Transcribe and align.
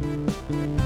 Welcome 0.00 0.79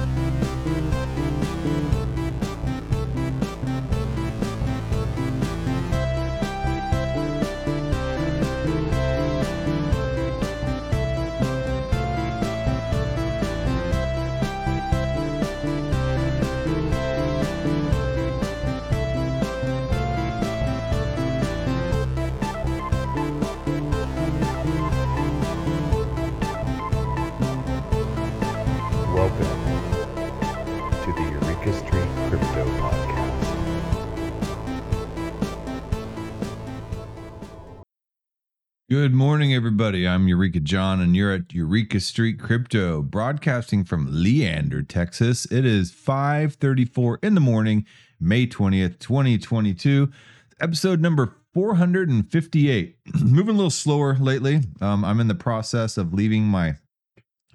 Good 39.04 39.12
morning, 39.12 39.52
everybody. 39.52 40.08
I'm 40.08 40.28
Eureka 40.28 40.60
John, 40.60 41.02
and 41.02 41.14
you're 41.14 41.30
at 41.30 41.52
Eureka 41.52 42.00
Street 42.00 42.40
Crypto, 42.40 43.02
broadcasting 43.02 43.84
from 43.84 44.08
Leander, 44.10 44.82
Texas. 44.82 45.44
It 45.52 45.66
is 45.66 45.92
5:34 45.92 47.18
in 47.22 47.34
the 47.34 47.40
morning, 47.42 47.84
May 48.18 48.46
20th, 48.46 48.98
2022. 49.00 50.10
Episode 50.58 51.02
number 51.02 51.34
458. 51.52 52.96
Moving 53.22 53.54
a 53.54 53.58
little 53.58 53.68
slower 53.68 54.16
lately. 54.18 54.62
Um, 54.80 55.04
I'm 55.04 55.20
in 55.20 55.28
the 55.28 55.34
process 55.34 55.98
of 55.98 56.14
leaving 56.14 56.44
my 56.44 56.76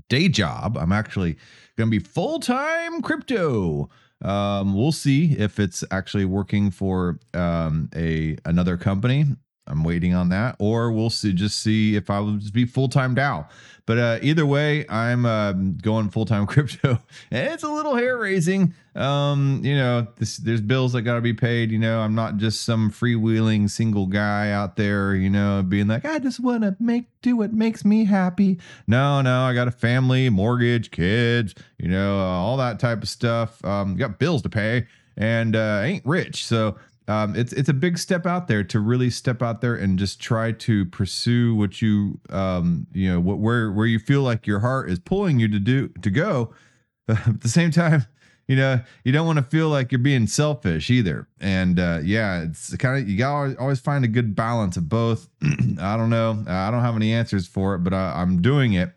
day 0.08 0.30
job. 0.30 0.78
I'm 0.78 0.92
actually 0.92 1.36
going 1.80 1.90
to 1.90 1.98
be 1.98 1.98
full 1.98 2.40
time 2.40 3.02
crypto. 3.02 3.90
Um, 4.22 4.76
we'll 4.76 4.92
see 4.92 5.32
if 5.32 5.60
it's 5.60 5.84
actually 5.90 6.26
working 6.26 6.70
for 6.70 7.20
um, 7.34 7.90
a 7.96 8.38
another 8.46 8.78
company. 8.78 9.26
I'm 9.70 9.84
waiting 9.84 10.14
on 10.14 10.30
that, 10.30 10.56
or 10.60 10.92
we'll 10.92 11.10
see 11.10 11.34
just 11.34 11.62
see 11.62 11.96
if 11.96 12.10
I 12.10 12.20
will 12.20 12.40
be 12.52 12.66
full 12.66 12.90
time 12.90 13.16
DAO. 13.16 13.48
But 13.90 13.98
uh, 13.98 14.20
either 14.22 14.46
way, 14.46 14.88
I'm 14.88 15.26
um, 15.26 15.76
going 15.82 16.12
full 16.12 16.26
time 16.26 16.46
crypto. 16.48 17.00
It's 17.32 17.64
a 17.64 17.70
little 17.72 17.96
hair 17.96 18.20
raising. 18.20 18.76
Um, 18.94 19.62
you 19.64 19.76
know, 19.76 20.06
this, 20.18 20.38
there's 20.38 20.62
bills 20.62 20.94
that 20.94 21.02
got 21.02 21.16
to 21.16 21.22
be 21.22 21.34
paid. 21.34 21.72
You 21.72 21.80
know, 21.80 22.02
I'm 22.02 22.14
not 22.14 22.38
just 22.38 22.66
some 22.66 22.92
freewheeling 22.92 23.68
single 23.68 24.06
guy 24.06 24.52
out 24.52 24.76
there. 24.76 25.16
You 25.16 25.32
know, 25.32 25.64
being 25.64 25.88
like, 25.88 26.06
I 26.06 26.20
just 26.20 26.40
want 26.40 26.62
to 26.62 26.76
make 26.80 27.06
do 27.24 27.36
what 27.36 27.52
makes 27.52 27.84
me 27.84 28.06
happy. 28.06 28.60
No, 28.86 29.24
no, 29.24 29.42
I 29.42 29.56
got 29.56 29.68
a 29.68 29.72
family, 29.72 30.30
mortgage, 30.30 30.92
kids. 30.92 31.56
You 31.80 31.88
know, 31.88 32.20
uh, 32.20 32.24
all 32.24 32.58
that 32.58 32.80
type 32.80 33.02
of 33.02 33.10
stuff. 33.10 33.66
Um, 33.66 33.96
got 33.96 34.20
bills 34.20 34.44
to 34.44 34.50
pay, 34.50 34.86
and 35.18 35.56
uh, 35.56 35.82
ain't 35.84 36.06
rich. 36.06 36.46
So 36.46 36.78
um, 37.10 37.36
it's 37.36 37.52
it's 37.54 37.70
a 37.70 37.74
big 37.74 37.98
step 37.98 38.28
out 38.28 38.48
there 38.48 38.64
to 38.66 38.80
really 38.80 39.10
step 39.10 39.42
out 39.42 39.62
there 39.62 39.74
and 39.74 39.98
just 39.98 40.22
try 40.22 40.52
to 40.52 40.86
pursue 40.86 41.56
what 41.56 41.82
you 41.82 42.20
um, 42.30 42.86
you 42.94 43.12
know 43.12 43.20
what 43.20 43.40
where 43.40 43.72
where 43.72 43.88
you 43.88 43.98
feel 43.98 44.22
like 44.22 44.46
your 44.46 44.60
heart 44.60 44.92
is 44.92 45.00
pulling 45.00 45.40
you 45.40 45.48
to 45.48 45.60
do 45.60 45.88
to 46.04 46.12
go. 46.12 46.54
at 47.08 47.42
the 47.42 47.50
same 47.50 47.72
time, 47.72 48.06
you 48.48 48.56
know 48.56 48.80
you 49.04 49.12
don't 49.12 49.26
want 49.26 49.38
to 49.38 49.44
feel 49.44 49.70
like 49.70 49.92
you're 49.92 49.98
being 49.98 50.28
selfish 50.28 50.92
either. 50.92 51.28
And 51.40 51.80
uh, 51.80 52.02
yeah, 52.04 52.44
it's 52.44 52.76
kind 52.78 53.02
of 53.02 53.10
you 53.10 53.18
got 53.18 53.58
always, 53.58 53.80
find 53.80 54.06
a 54.06 54.08
good 54.08 54.36
balance 54.36 54.78
of 54.78 54.88
both. 54.88 55.30
I 55.82 55.98
don't 55.98 56.12
know. 56.12 56.44
I 56.48 56.70
don't 56.70 56.82
have 56.82 56.96
any 56.96 57.12
answers 57.12 57.48
for 57.48 57.74
it, 57.74 57.80
but 57.80 57.92
I, 57.92 58.22
I'm 58.22 58.40
doing 58.40 58.74
it. 58.74 58.94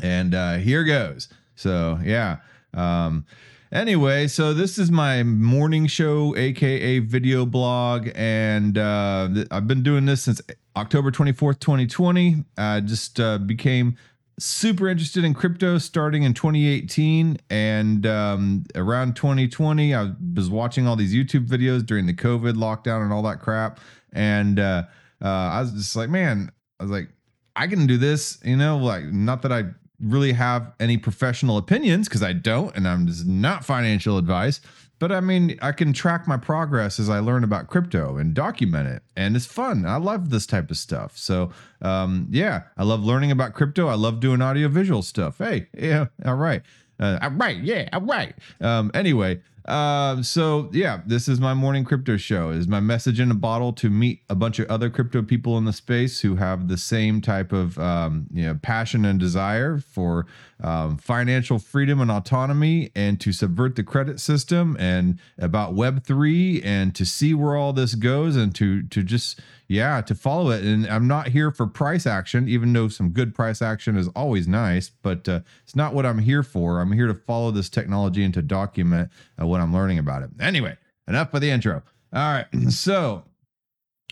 And 0.00 0.36
uh, 0.36 0.58
here 0.58 0.84
goes. 0.84 1.28
So 1.56 1.98
yeah. 2.04 2.36
Um, 2.74 3.26
Anyway, 3.70 4.26
so 4.26 4.54
this 4.54 4.78
is 4.78 4.90
my 4.90 5.22
morning 5.22 5.86
show, 5.86 6.34
aka 6.36 7.00
video 7.00 7.44
blog, 7.44 8.08
and 8.14 8.78
uh, 8.78 9.28
th- 9.32 9.46
I've 9.50 9.68
been 9.68 9.82
doing 9.82 10.06
this 10.06 10.22
since 10.22 10.40
October 10.74 11.10
24th, 11.10 11.60
2020. 11.60 12.44
I 12.56 12.80
just 12.80 13.20
uh, 13.20 13.36
became 13.36 13.98
super 14.38 14.88
interested 14.88 15.22
in 15.22 15.34
crypto 15.34 15.76
starting 15.76 16.22
in 16.22 16.32
2018 16.32 17.36
and 17.50 18.06
um, 18.06 18.64
around 18.76 19.16
2020 19.16 19.92
i 19.96 20.12
was 20.36 20.48
watching 20.48 20.86
all 20.86 20.94
these 20.94 21.12
youtube 21.12 21.44
videos 21.44 21.84
during 21.84 22.06
the 22.06 22.14
covid 22.14 22.52
lockdown 22.52 23.02
and 23.02 23.12
all 23.12 23.20
that 23.20 23.40
crap 23.40 23.80
and 24.12 24.60
uh, 24.60 24.84
uh, 25.20 25.26
i 25.26 25.60
was 25.60 25.72
just 25.72 25.96
like 25.96 26.08
man 26.08 26.52
i 26.78 26.84
was 26.84 26.92
like 26.92 27.08
i 27.56 27.66
can 27.66 27.84
do 27.84 27.96
this 27.96 28.38
you 28.44 28.56
know 28.56 28.76
like 28.78 29.06
not 29.06 29.42
that 29.42 29.50
i 29.50 29.64
really 30.00 30.32
have 30.32 30.72
any 30.78 30.96
professional 30.96 31.56
opinions 31.56 32.08
because 32.08 32.22
I 32.22 32.32
don't, 32.32 32.74
and 32.76 32.86
I'm 32.86 33.06
just 33.06 33.26
not 33.26 33.64
financial 33.64 34.18
advice. 34.18 34.60
But 34.98 35.12
I 35.12 35.20
mean, 35.20 35.56
I 35.62 35.72
can 35.72 35.92
track 35.92 36.26
my 36.26 36.36
progress 36.36 36.98
as 36.98 37.08
I 37.08 37.20
learn 37.20 37.44
about 37.44 37.68
crypto 37.68 38.16
and 38.16 38.34
document 38.34 38.88
it, 38.88 39.02
and 39.16 39.36
it's 39.36 39.46
fun. 39.46 39.86
I 39.86 39.96
love 39.96 40.30
this 40.30 40.44
type 40.44 40.70
of 40.70 40.76
stuff. 40.76 41.16
So, 41.16 41.52
um, 41.82 42.26
yeah, 42.30 42.62
I 42.76 42.82
love 42.82 43.04
learning 43.04 43.30
about 43.30 43.54
crypto. 43.54 43.86
I 43.86 43.94
love 43.94 44.18
doing 44.18 44.42
audio 44.42 44.66
visual 44.66 45.02
stuff. 45.02 45.38
Hey, 45.38 45.68
yeah, 45.72 46.06
all 46.24 46.34
right, 46.34 46.62
uh, 46.98 47.18
all 47.22 47.30
right, 47.30 47.58
yeah, 47.58 47.88
all 47.92 48.00
right. 48.00 48.34
Um, 48.60 48.90
anyway, 48.92 49.40
um, 49.68 50.22
so 50.22 50.70
yeah, 50.72 51.02
this 51.06 51.28
is 51.28 51.40
my 51.40 51.52
morning 51.52 51.84
crypto 51.84 52.16
show. 52.16 52.50
Is 52.50 52.66
my 52.66 52.80
message 52.80 53.20
in 53.20 53.30
a 53.30 53.34
bottle 53.34 53.74
to 53.74 53.90
meet 53.90 54.22
a 54.30 54.34
bunch 54.34 54.58
of 54.58 54.68
other 54.70 54.88
crypto 54.88 55.22
people 55.22 55.58
in 55.58 55.66
the 55.66 55.74
space 55.74 56.20
who 56.20 56.36
have 56.36 56.68
the 56.68 56.78
same 56.78 57.20
type 57.20 57.52
of 57.52 57.78
um, 57.78 58.26
you 58.32 58.46
know 58.46 58.54
passion 58.54 59.04
and 59.04 59.20
desire 59.20 59.78
for 59.78 60.26
um, 60.60 60.96
financial 60.96 61.58
freedom 61.58 62.00
and 62.00 62.10
autonomy, 62.10 62.90
and 62.96 63.20
to 63.20 63.30
subvert 63.30 63.76
the 63.76 63.82
credit 63.82 64.20
system, 64.20 64.74
and 64.80 65.20
about 65.38 65.74
Web 65.74 66.02
three, 66.02 66.62
and 66.62 66.94
to 66.94 67.04
see 67.04 67.34
where 67.34 67.54
all 67.54 67.74
this 67.74 67.94
goes, 67.94 68.36
and 68.36 68.54
to 68.54 68.82
to 68.84 69.02
just 69.02 69.38
yeah 69.68 70.00
to 70.00 70.14
follow 70.14 70.50
it. 70.50 70.64
And 70.64 70.86
I'm 70.86 71.06
not 71.06 71.28
here 71.28 71.50
for 71.50 71.66
price 71.66 72.06
action, 72.06 72.48
even 72.48 72.72
though 72.72 72.88
some 72.88 73.10
good 73.10 73.34
price 73.34 73.60
action 73.60 73.96
is 73.96 74.08
always 74.16 74.48
nice, 74.48 74.88
but 74.88 75.28
uh, 75.28 75.40
it's 75.62 75.76
not 75.76 75.92
what 75.92 76.06
I'm 76.06 76.20
here 76.20 76.42
for. 76.42 76.80
I'm 76.80 76.92
here 76.92 77.06
to 77.06 77.14
follow 77.14 77.50
this 77.50 77.68
technology 77.68 78.24
and 78.24 78.32
to 78.34 78.42
document 78.42 79.10
uh, 79.40 79.46
what 79.46 79.57
I'm 79.60 79.72
learning 79.72 79.98
about 79.98 80.22
it. 80.22 80.30
Anyway, 80.40 80.76
enough 81.06 81.30
for 81.30 81.40
the 81.40 81.50
intro. 81.50 81.82
All 82.12 82.20
right, 82.32 82.46
so 82.70 83.24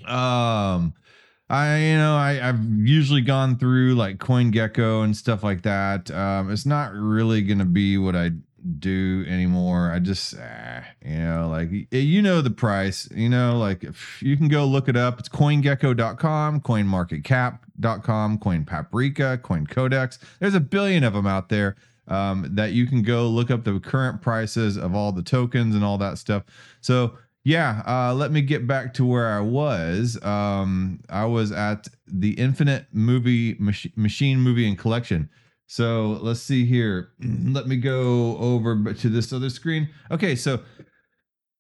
um 0.05 0.95
I 1.49 1.79
you 1.79 1.97
know 1.97 2.17
I 2.17 2.49
I've 2.49 2.63
usually 2.65 3.21
gone 3.21 3.57
through 3.57 3.95
like 3.95 4.19
CoinGecko 4.19 5.05
and 5.05 5.17
stuff 5.17 5.45
like 5.45 5.63
that. 5.63 6.11
Um, 6.11 6.51
it's 6.51 6.67
not 6.67 6.93
really 6.93 7.43
gonna 7.43 7.65
be 7.65 7.99
what 7.99 8.17
I 8.17 8.33
do 8.79 9.25
anymore. 9.29 9.93
I 9.93 10.01
just 10.01 10.35
ah, 10.41 10.85
you 11.05 11.19
know 11.19 11.49
like 11.49 11.71
you 11.93 12.21
know 12.21 12.43
the 12.43 12.51
price. 12.51 13.09
You 13.15 13.29
know 13.29 13.59
like 13.59 13.85
if 13.85 14.21
you 14.23 14.37
can 14.37 14.49
go 14.49 14.65
look 14.65 14.89
it 14.89 14.97
up. 14.97 15.21
It's 15.21 15.29
CoinGecko.com, 15.29 16.61
CoinMarketCap.com, 16.63 18.39
CoinPaprika, 18.39 19.39
CoinCodex. 19.39 20.19
There's 20.41 20.55
a 20.55 20.61
billion 20.61 21.05
of 21.05 21.13
them 21.13 21.27
out 21.27 21.49
there. 21.49 21.77
Um, 22.09 22.49
that 22.53 22.73
you 22.73 22.87
can 22.87 23.03
go 23.03 23.29
look 23.29 23.51
up 23.51 23.65
the 23.65 23.81
current 23.81 24.23
prices 24.23 24.77
of 24.77 24.95
all 24.95 25.11
the 25.11 25.23
tokens 25.23 25.75
and 25.75 25.85
all 25.85 25.99
that 25.99 26.19
stuff. 26.19 26.45
So 26.81 27.19
yeah, 27.47 27.83
uh, 27.87 28.13
let 28.13 28.33
me 28.33 28.43
get 28.43 28.67
back 28.67 28.93
to 28.95 29.05
where 29.05 29.29
I 29.29 29.39
was. 29.39 30.21
Um, 30.25 31.01
I 31.09 31.27
was 31.27 31.53
at 31.53 31.87
the 32.07 32.33
Infinite 32.33 32.87
Movie 32.93 33.55
Mach- 33.61 33.97
Machine 33.97 34.41
Movie 34.41 34.67
and 34.67 34.77
Collection. 34.77 35.31
So 35.69 36.19
let's 36.23 36.41
see 36.41 36.65
here. 36.65 37.11
let 37.21 37.69
me 37.69 37.77
go 37.77 38.37
over 38.39 38.93
to 38.93 39.09
this 39.09 39.33
other 39.33 39.51
screen. 39.51 39.89
Okay, 40.11 40.35
so 40.35 40.61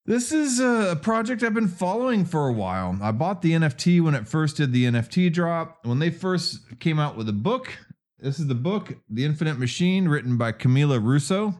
this 0.06 0.32
is 0.32 0.58
a 0.58 0.98
project 1.00 1.44
I've 1.44 1.54
been 1.54 1.68
following 1.68 2.24
for 2.24 2.48
a 2.48 2.52
while. 2.52 2.98
I 3.00 3.12
bought 3.12 3.42
the 3.42 3.52
NFT 3.52 4.00
when 4.02 4.14
it 4.14 4.26
first 4.26 4.56
did 4.56 4.72
the 4.72 4.86
NFT 4.86 5.32
drop. 5.32 5.78
When 5.84 6.00
they 6.00 6.10
first 6.10 6.80
came 6.80 6.98
out 6.98 7.16
with 7.16 7.28
a 7.28 7.32
book, 7.32 7.76
this 8.18 8.38
is 8.38 8.46
the 8.46 8.54
book, 8.54 8.96
The 9.08 9.24
Infinite 9.24 9.58
Machine, 9.58 10.08
written 10.08 10.36
by 10.36 10.52
Camila 10.52 11.02
Russo 11.02 11.54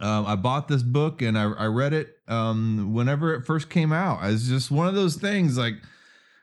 um, 0.00 0.26
I 0.26 0.36
bought 0.36 0.68
this 0.68 0.82
book 0.82 1.22
and 1.22 1.38
I, 1.38 1.44
I 1.44 1.66
read 1.66 1.92
it 1.92 2.18
um, 2.28 2.92
whenever 2.92 3.34
it 3.34 3.46
first 3.46 3.70
came 3.70 3.92
out. 3.92 4.20
It's 4.22 4.46
just 4.46 4.70
one 4.70 4.86
of 4.86 4.94
those 4.94 5.16
things 5.16 5.56
like 5.56 5.74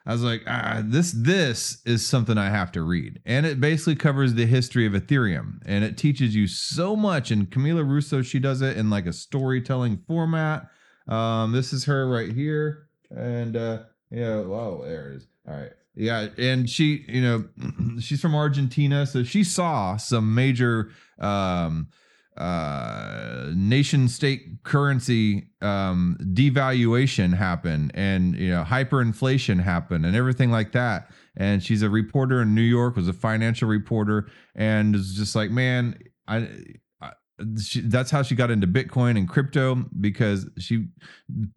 I 0.07 0.13
was 0.13 0.23
like, 0.23 0.43
ah, 0.47 0.81
this 0.83 1.11
this 1.11 1.81
is 1.85 2.05
something 2.05 2.37
I 2.37 2.49
have 2.49 2.71
to 2.73 2.83
read, 2.83 3.21
and 3.25 3.43
it 3.43 3.59
basically 3.59 3.95
covers 3.95 4.35
the 4.35 4.45
history 4.45 4.85
of 4.85 4.93
Ethereum, 4.93 5.61
and 5.65 5.83
it 5.83 5.97
teaches 5.97 6.35
you 6.35 6.45
so 6.45 6.95
much. 6.95 7.31
And 7.31 7.49
Camila 7.49 7.87
Russo, 7.87 8.21
she 8.21 8.37
does 8.37 8.61
it 8.61 8.77
in 8.77 8.91
like 8.91 9.07
a 9.07 9.13
storytelling 9.13 10.03
format. 10.07 10.67
Um, 11.07 11.53
this 11.53 11.73
is 11.73 11.85
her 11.85 12.07
right 12.07 12.31
here, 12.31 12.87
and 13.09 13.57
uh, 13.57 13.79
yeah, 14.11 14.41
wow, 14.41 14.81
there 14.83 15.09
it 15.09 15.15
is. 15.15 15.27
All 15.47 15.55
right, 15.55 15.73
yeah, 15.95 16.27
and 16.37 16.69
she, 16.69 17.05
you 17.07 17.21
know, 17.21 17.45
she's 17.99 18.21
from 18.21 18.35
Argentina, 18.35 19.05
so 19.05 19.23
she 19.23 19.43
saw 19.43 19.97
some 19.97 20.35
major 20.35 20.91
um 21.19 21.87
uh 22.37 23.49
nation 23.55 24.09
state 24.09 24.61
currency 24.63 25.47
um 25.61 26.17
devaluation 26.33 27.33
happen 27.33 27.89
and 27.93 28.35
you 28.35 28.49
know 28.49 28.61
hyperinflation 28.61 29.63
happen 29.63 30.03
and 30.03 30.15
everything 30.15 30.51
like 30.51 30.73
that. 30.73 31.09
And 31.37 31.63
she's 31.63 31.81
a 31.81 31.89
reporter 31.89 32.41
in 32.41 32.53
New 32.53 32.61
York 32.61 32.97
was 32.97 33.07
a 33.07 33.13
financial 33.13 33.69
reporter 33.69 34.29
and 34.53 34.95
is 34.95 35.15
just 35.15 35.33
like 35.33 35.49
man 35.49 35.97
I, 36.27 36.49
she, 37.61 37.81
that's 37.81 38.11
how 38.11 38.21
she 38.21 38.35
got 38.35 38.51
into 38.51 38.67
Bitcoin 38.67 39.17
and 39.17 39.27
crypto 39.27 39.85
because 39.99 40.49
she 40.57 40.87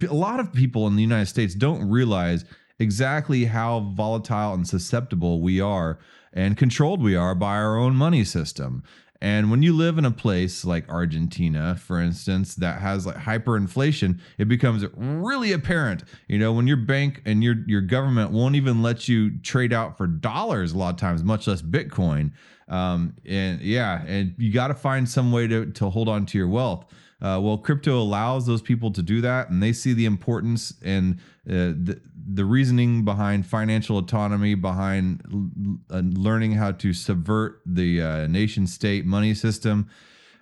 a 0.08 0.14
lot 0.14 0.40
of 0.40 0.52
people 0.52 0.86
in 0.86 0.96
the 0.96 1.02
United 1.02 1.26
States 1.26 1.54
don't 1.54 1.88
realize 1.88 2.44
exactly 2.78 3.46
how 3.46 3.80
volatile 3.80 4.54
and 4.54 4.66
susceptible 4.66 5.40
we 5.40 5.60
are 5.60 5.98
and 6.32 6.56
controlled 6.56 7.02
we 7.02 7.16
are 7.16 7.34
by 7.34 7.56
our 7.56 7.78
own 7.78 7.96
money 7.96 8.24
system. 8.24 8.82
And 9.20 9.50
when 9.50 9.62
you 9.62 9.72
live 9.72 9.98
in 9.98 10.04
a 10.04 10.12
place 10.12 10.64
like 10.64 10.88
Argentina, 10.88 11.74
for 11.74 12.00
instance, 12.00 12.54
that 12.56 12.80
has 12.80 13.04
like 13.04 13.16
hyperinflation, 13.16 14.20
it 14.38 14.46
becomes 14.46 14.84
really 14.96 15.50
apparent. 15.50 16.04
You 16.28 16.38
know, 16.38 16.52
when 16.52 16.68
your 16.68 16.76
bank 16.76 17.22
and 17.24 17.42
your 17.42 17.56
your 17.66 17.80
government 17.80 18.30
won't 18.30 18.54
even 18.54 18.80
let 18.80 19.08
you 19.08 19.38
trade 19.40 19.72
out 19.72 19.98
for 19.98 20.06
dollars 20.06 20.72
a 20.72 20.78
lot 20.78 20.90
of 20.90 21.00
times, 21.00 21.24
much 21.24 21.48
less 21.48 21.62
Bitcoin. 21.62 22.30
Um, 22.68 23.14
and 23.26 23.60
yeah, 23.60 24.04
and 24.06 24.34
you 24.38 24.52
got 24.52 24.68
to 24.68 24.74
find 24.74 25.08
some 25.08 25.32
way 25.32 25.48
to 25.48 25.66
to 25.66 25.90
hold 25.90 26.08
on 26.08 26.24
to 26.26 26.38
your 26.38 26.48
wealth. 26.48 26.84
Uh, 27.20 27.40
well, 27.42 27.58
crypto 27.58 27.98
allows 27.98 28.46
those 28.46 28.62
people 28.62 28.92
to 28.92 29.02
do 29.02 29.20
that, 29.20 29.50
and 29.50 29.60
they 29.60 29.72
see 29.72 29.92
the 29.92 30.04
importance 30.04 30.74
and 30.84 31.18
uh, 31.48 31.74
the 31.74 32.00
the 32.30 32.44
reasoning 32.44 33.04
behind 33.04 33.46
financial 33.46 33.96
autonomy, 33.96 34.54
behind 34.54 35.80
uh, 35.90 36.02
learning 36.04 36.52
how 36.52 36.72
to 36.72 36.92
subvert 36.92 37.62
the 37.64 38.02
uh, 38.02 38.26
nation 38.26 38.66
state 38.66 39.06
money 39.06 39.32
system. 39.34 39.88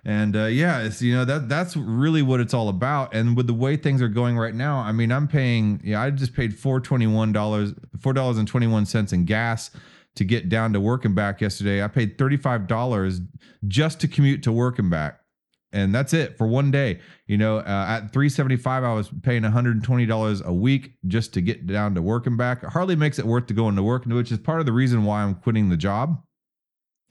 And 0.03 0.35
uh, 0.35 0.45
yeah, 0.45 0.79
it's 0.79 1.01
you 1.01 1.15
know 1.15 1.25
that 1.25 1.49
that's 1.49 1.75
really 1.75 2.21
what 2.21 2.39
it's 2.39 2.53
all 2.53 2.69
about. 2.69 3.13
And 3.13 3.35
with 3.35 3.47
the 3.47 3.53
way 3.53 3.77
things 3.77 4.01
are 4.01 4.07
going 4.07 4.37
right 4.37 4.55
now, 4.55 4.79
I 4.79 4.91
mean, 4.91 5.11
I'm 5.11 5.27
paying. 5.27 5.81
Yeah, 5.83 6.01
I 6.01 6.11
just 6.11 6.33
paid 6.33 6.57
four 6.57 6.79
twenty 6.79 7.07
one 7.07 7.31
dollars, 7.31 7.73
four 7.99 8.13
dollars 8.13 8.37
and 8.37 8.47
twenty 8.47 8.67
one 8.67 8.85
cents 8.85 9.11
in 9.11 9.25
gas 9.25 9.71
to 10.15 10.23
get 10.23 10.49
down 10.49 10.73
to 10.73 10.79
work 10.79 11.03
and 11.03 11.15
back 11.15 11.41
yesterday. 11.41 11.83
I 11.83 11.87
paid 11.87 12.17
thirty 12.17 12.37
five 12.37 12.67
dollars 12.67 13.21
just 13.67 13.99
to 14.01 14.07
commute 14.07 14.43
to 14.43 14.51
work 14.51 14.79
and 14.79 14.89
back 14.89 15.19
and 15.77 15.93
that's 15.93 16.11
it 16.11 16.37
for 16.37 16.47
one 16.47 16.71
day. 16.71 16.99
You 17.27 17.37
know, 17.37 17.57
uh, 17.59 17.85
at 17.87 18.11
375, 18.11 18.83
I 18.83 18.93
was 18.93 19.11
paying 19.21 19.43
$120 19.43 20.43
a 20.43 20.53
week 20.53 20.93
just 21.05 21.33
to 21.33 21.41
get 21.41 21.67
down 21.67 21.93
to 21.93 22.01
work 22.01 22.25
and 22.25 22.35
back. 22.35 22.63
It 22.63 22.69
hardly 22.69 22.95
makes 22.95 23.19
it 23.19 23.25
worth 23.25 23.45
to 23.47 23.53
go 23.53 23.69
into 23.69 23.83
work, 23.83 24.05
which 24.05 24.31
is 24.31 24.39
part 24.39 24.59
of 24.59 24.65
the 24.65 24.71
reason 24.71 25.05
why 25.05 25.21
I'm 25.21 25.35
quitting 25.35 25.69
the 25.69 25.77
job. 25.77 26.23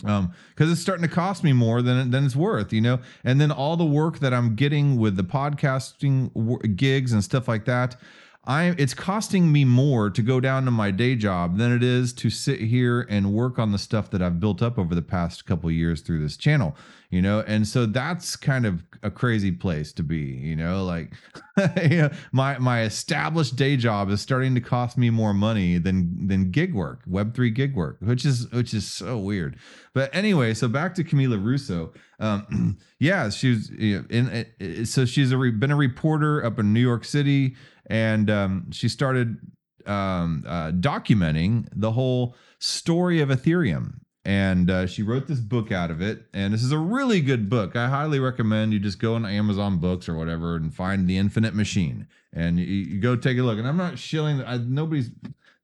Um, 0.05 0.33
because 0.51 0.71
it's 0.71 0.81
starting 0.81 1.09
to 1.09 1.15
cost 1.15 1.43
me 1.43 1.55
more 1.55 1.81
than 1.81 2.11
than 2.11 2.27
it's 2.27 2.37
worth, 2.37 2.71
you 2.71 2.83
know. 2.83 2.99
And 3.25 3.41
then 3.41 3.51
all 3.51 3.79
the 3.79 3.87
work 3.87 4.19
that 4.19 4.35
I'm 4.35 4.55
getting 4.55 4.99
with 4.99 5.17
the 5.17 5.25
podcasting 5.25 6.77
gigs 6.77 7.13
and 7.13 7.25
stuff 7.25 7.49
like 7.49 7.65
that, 7.65 7.97
I 8.47 8.75
it's 8.79 8.95
costing 8.95 9.51
me 9.51 9.65
more 9.65 10.09
to 10.09 10.23
go 10.23 10.39
down 10.39 10.65
to 10.67 10.71
my 10.71 10.93
day 10.93 11.17
job 11.17 11.59
than 11.59 11.73
it 11.73 11.83
is 11.83 12.13
to 12.15 12.31
sit 12.31 12.61
here 12.61 13.01
and 13.11 13.33
work 13.33 13.59
on 13.59 13.73
the 13.73 13.79
stuff 13.79 14.11
that 14.11 14.23
I've 14.23 14.39
built 14.39 14.63
up 14.63 14.79
over 14.79 14.95
the 14.95 15.03
past 15.03 15.47
couple 15.47 15.69
years 15.71 16.01
through 16.01 16.21
this 16.21 16.37
channel, 16.37 16.77
you 17.11 17.21
know. 17.21 17.41
And 17.41 17.67
so 17.67 17.87
that's 17.87 18.37
kind 18.37 18.65
of 18.65 18.85
a 19.03 19.11
crazy 19.11 19.51
place 19.51 19.93
to 19.95 20.05
be, 20.05 20.19
you 20.19 20.55
know, 20.55 20.85
like 20.85 21.13
you 21.91 22.03
know, 22.03 22.11
my 22.31 22.57
my 22.59 22.83
established 22.83 23.57
day 23.57 23.77
job 23.77 24.11
is 24.11 24.21
starting 24.21 24.55
to 24.55 24.61
cost 24.61 24.97
me 24.97 25.11
more 25.11 25.35
money 25.35 25.79
than 25.79 26.29
than 26.29 26.53
gig 26.53 26.73
work, 26.73 27.05
web3 27.07 27.53
gig 27.53 27.75
work, 27.75 27.97
which 28.01 28.25
is 28.25 28.49
which 28.53 28.73
is 28.73 28.87
so 28.87 29.19
weird. 29.19 29.59
But 29.93 30.15
anyway, 30.15 30.55
so 30.55 30.69
back 30.69 30.95
to 30.97 31.05
Camila 31.05 31.43
Russo. 31.43 31.93
Um, 32.21 32.79
yeah, 33.01 33.29
she's 33.31 33.71
you 33.71 33.99
know, 33.99 34.05
in 34.09 34.87
so 34.87 35.05
she's 35.05 35.33
a, 35.33 35.37
been 35.37 35.73
a 35.73 35.77
reporter 35.77 36.45
up 36.45 36.61
in 36.61 36.73
New 36.73 36.81
York 36.81 37.05
City 37.05 37.57
and 37.87 38.31
um, 38.31 38.71
she 38.73 38.89
started 38.89 39.39
um, 39.87 40.45
uh, 40.47 40.73
documenting 40.73 41.69
the 41.73 41.93
whole 41.93 42.37
story 42.59 43.21
of 43.21 43.29
Ethereum. 43.29 44.01
And 44.25 44.69
uh, 44.69 44.87
she 44.89 45.05
wrote 45.05 45.29
this 45.29 45.39
book 45.39 45.71
out 45.71 45.93
of 45.93 46.03
it. 46.03 46.27
And 46.35 46.53
this 46.53 46.65
is 46.65 46.73
a 46.73 46.79
really 46.79 47.21
good 47.21 47.49
book. 47.49 47.77
I 47.77 47.89
highly 47.89 48.19
recommend 48.19 48.73
you 48.73 48.81
just 48.81 48.99
go 48.99 49.15
on 49.15 49.25
Amazon 49.25 49.79
Books 49.79 50.09
or 50.09 50.17
whatever 50.17 50.57
and 50.57 50.75
find 50.75 51.07
The 51.07 51.17
Infinite 51.17 51.55
Machine. 51.55 52.09
And 52.33 52.59
you, 52.59 52.65
you 52.65 53.01
go 53.01 53.15
take 53.15 53.39
a 53.39 53.43
look. 53.43 53.59
And 53.59 53.69
I'm 53.69 53.77
not 53.77 53.99
shilling, 53.99 54.43
I, 54.43 54.57
nobody's. 54.59 55.11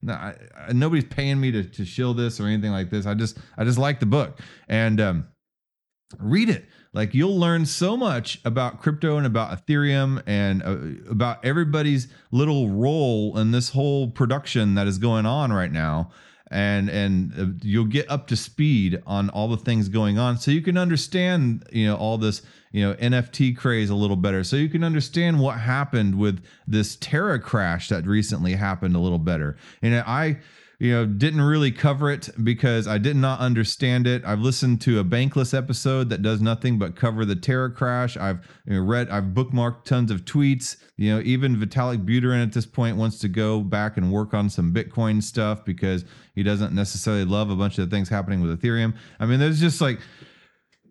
No, 0.05 0.15
I, 0.15 0.35
nobody's 0.73 1.05
paying 1.05 1.41
me 1.41 1.53
to, 1.53 1.63
to 1.63 1.85
shill 1.85 2.13
this 2.13 2.41
or 2.41 2.47
anything 2.47 2.73
like 2.73 2.91
this. 2.91 3.07
I 3.07 3.15
just 3.15 3.39
I 3.57 3.63
just 3.63 3.79
like 3.79 4.01
the 4.01 4.07
book 4.07 4.41
and 4.69 5.01
um, 5.01 5.29
read 6.19 6.49
it 6.49 6.65
like 6.93 7.15
you'll 7.15 7.39
learn 7.39 7.65
so 7.65 7.97
much 7.97 8.41
about 8.45 8.81
crypto 8.81 9.17
and 9.17 9.27
about 9.27 9.51
Ethereum 9.51 10.23
and 10.27 10.63
uh, 10.63 11.11
about 11.11 11.45
everybody's 11.45 12.09
little 12.31 12.69
role 12.69 13.39
in 13.39 13.51
this 13.51 13.71
whole 13.71 14.11
production 14.11 14.75
that 14.75 14.87
is 14.87 14.99
going 14.99 15.25
on 15.25 15.53
right 15.53 15.73
now. 15.73 16.11
And 16.51 16.91
and 16.91 17.33
uh, 17.39 17.47
you'll 17.63 17.87
get 17.87 18.11
up 18.11 18.27
to 18.27 18.37
speed 18.37 19.03
on 19.07 19.31
all 19.31 19.49
the 19.49 19.57
things 19.57 19.89
going 19.89 20.19
on, 20.19 20.37
so 20.37 20.51
you 20.51 20.61
can 20.61 20.77
understand, 20.77 21.67
you 21.73 21.87
know, 21.87 21.97
all 21.97 22.19
this, 22.19 22.43
you 22.73 22.87
know, 22.87 22.93
NFT 22.97 23.57
craze 23.57 23.89
a 23.89 23.95
little 23.95 24.17
better. 24.17 24.45
So 24.45 24.57
you 24.57 24.69
can 24.69 24.85
understand 24.85 25.41
what 25.41 25.61
happened 25.61 26.19
with 26.19 26.45
this 26.67 26.97
Terra 26.97 27.41
crash 27.41 27.89
that 27.89 28.07
recently 28.07 28.53
happened 28.53 28.95
a 28.95 28.99
little 28.99 29.19
better. 29.19 29.57
And 29.81 29.95
I, 29.95 30.41
you 30.83 30.91
know, 30.91 31.07
didn't 31.07 31.43
really 31.43 31.71
cover 31.71 32.11
it 32.11 32.29
because 32.43 32.89
I 32.89 32.99
did 32.99 33.15
not 33.15 33.39
understand 33.39 34.09
it. 34.09 34.25
I've 34.25 34.41
listened 34.41 34.81
to 34.81 34.99
a 34.99 35.05
Bankless 35.05 35.57
episode 35.57 36.11
that 36.11 36.23
does 36.23 36.41
nothing 36.41 36.77
but 36.77 36.97
cover 36.97 37.25
the 37.25 37.37
Terra 37.37 37.71
crash. 37.71 38.17
I've 38.17 38.45
you 38.67 38.75
know, 38.75 38.81
read, 38.81 39.09
I've 39.09 39.27
bookmarked 39.27 39.85
tons 39.85 40.11
of 40.11 40.25
tweets. 40.25 40.79
You 40.97 41.15
know, 41.15 41.23
even 41.25 41.55
Vitalik 41.55 42.05
Buterin 42.05 42.43
at 42.43 42.53
this 42.53 42.67
point 42.67 42.97
wants 42.97 43.21
to 43.21 43.29
go 43.29 43.61
back 43.61 43.97
and 43.97 44.11
work 44.11 44.35
on 44.35 44.51
some 44.51 44.75
Bitcoin 44.75 45.23
stuff 45.23 45.65
because 45.65 46.05
he 46.35 46.43
doesn't 46.43 46.75
necessarily 46.75 47.27
love 47.27 47.49
a 47.49 47.55
bunch 47.55 47.79
of 47.79 47.89
the 47.89 47.97
things 47.97 48.09
happening 48.09 48.41
with 48.41 48.61
Ethereum. 48.61 48.97
I 49.21 49.27
mean, 49.27 49.39
there's 49.39 49.61
just 49.61 49.81
like, 49.81 50.01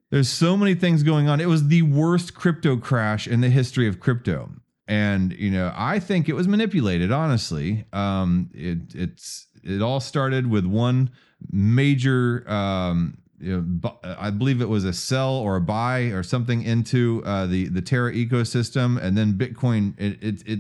there's 0.10 0.30
so 0.30 0.56
many 0.56 0.74
things 0.74 1.04
going 1.04 1.28
on. 1.28 1.42
It 1.42 1.50
was 1.50 1.68
the 1.68 1.82
worst 1.82 2.34
crypto 2.34 2.78
crash 2.78 3.28
in 3.28 3.42
the 3.42 3.50
history 3.50 3.90
of 3.90 4.00
crypto 4.00 4.52
and 4.88 5.32
you 5.34 5.50
know 5.50 5.72
i 5.76 6.00
think 6.00 6.28
it 6.28 6.34
was 6.34 6.48
manipulated 6.48 7.12
honestly 7.12 7.86
um 7.94 8.50
it 8.54 8.80
it's 8.94 9.48
it 9.64 9.82
all 9.82 10.00
started 10.00 10.50
with 10.50 10.66
one 10.66 11.12
major 11.52 12.50
um, 12.50 13.18
you 13.40 13.62
know, 13.62 13.98
I 14.04 14.30
believe 14.30 14.62
it 14.62 14.70
was 14.70 14.86
a 14.86 14.94
sell 14.94 15.34
or 15.34 15.56
a 15.56 15.62
buy 15.62 16.02
or 16.12 16.22
something 16.22 16.62
into 16.62 17.24
uh, 17.26 17.48
the 17.48 17.68
the 17.70 17.82
Terra 17.82 18.14
ecosystem, 18.14 19.02
and 19.02 19.18
then 19.18 19.34
Bitcoin 19.34 20.00
it, 20.00 20.22
it, 20.22 20.48
it 20.48 20.60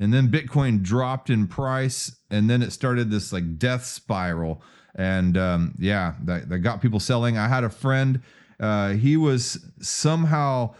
and 0.00 0.12
then 0.12 0.28
Bitcoin 0.28 0.82
dropped 0.82 1.30
in 1.30 1.46
price, 1.46 2.16
and 2.30 2.48
then 2.48 2.62
it 2.62 2.72
started 2.72 3.10
this 3.10 3.32
like 3.32 3.58
death 3.58 3.84
spiral, 3.84 4.62
and 4.94 5.36
um, 5.36 5.74
yeah, 5.78 6.14
that, 6.24 6.48
that 6.48 6.58
got 6.60 6.80
people 6.80 7.00
selling. 7.00 7.36
I 7.36 7.48
had 7.48 7.64
a 7.64 7.70
friend, 7.70 8.22
uh, 8.58 8.90
he 8.90 9.16
was 9.16 9.64
somehow 9.80 10.74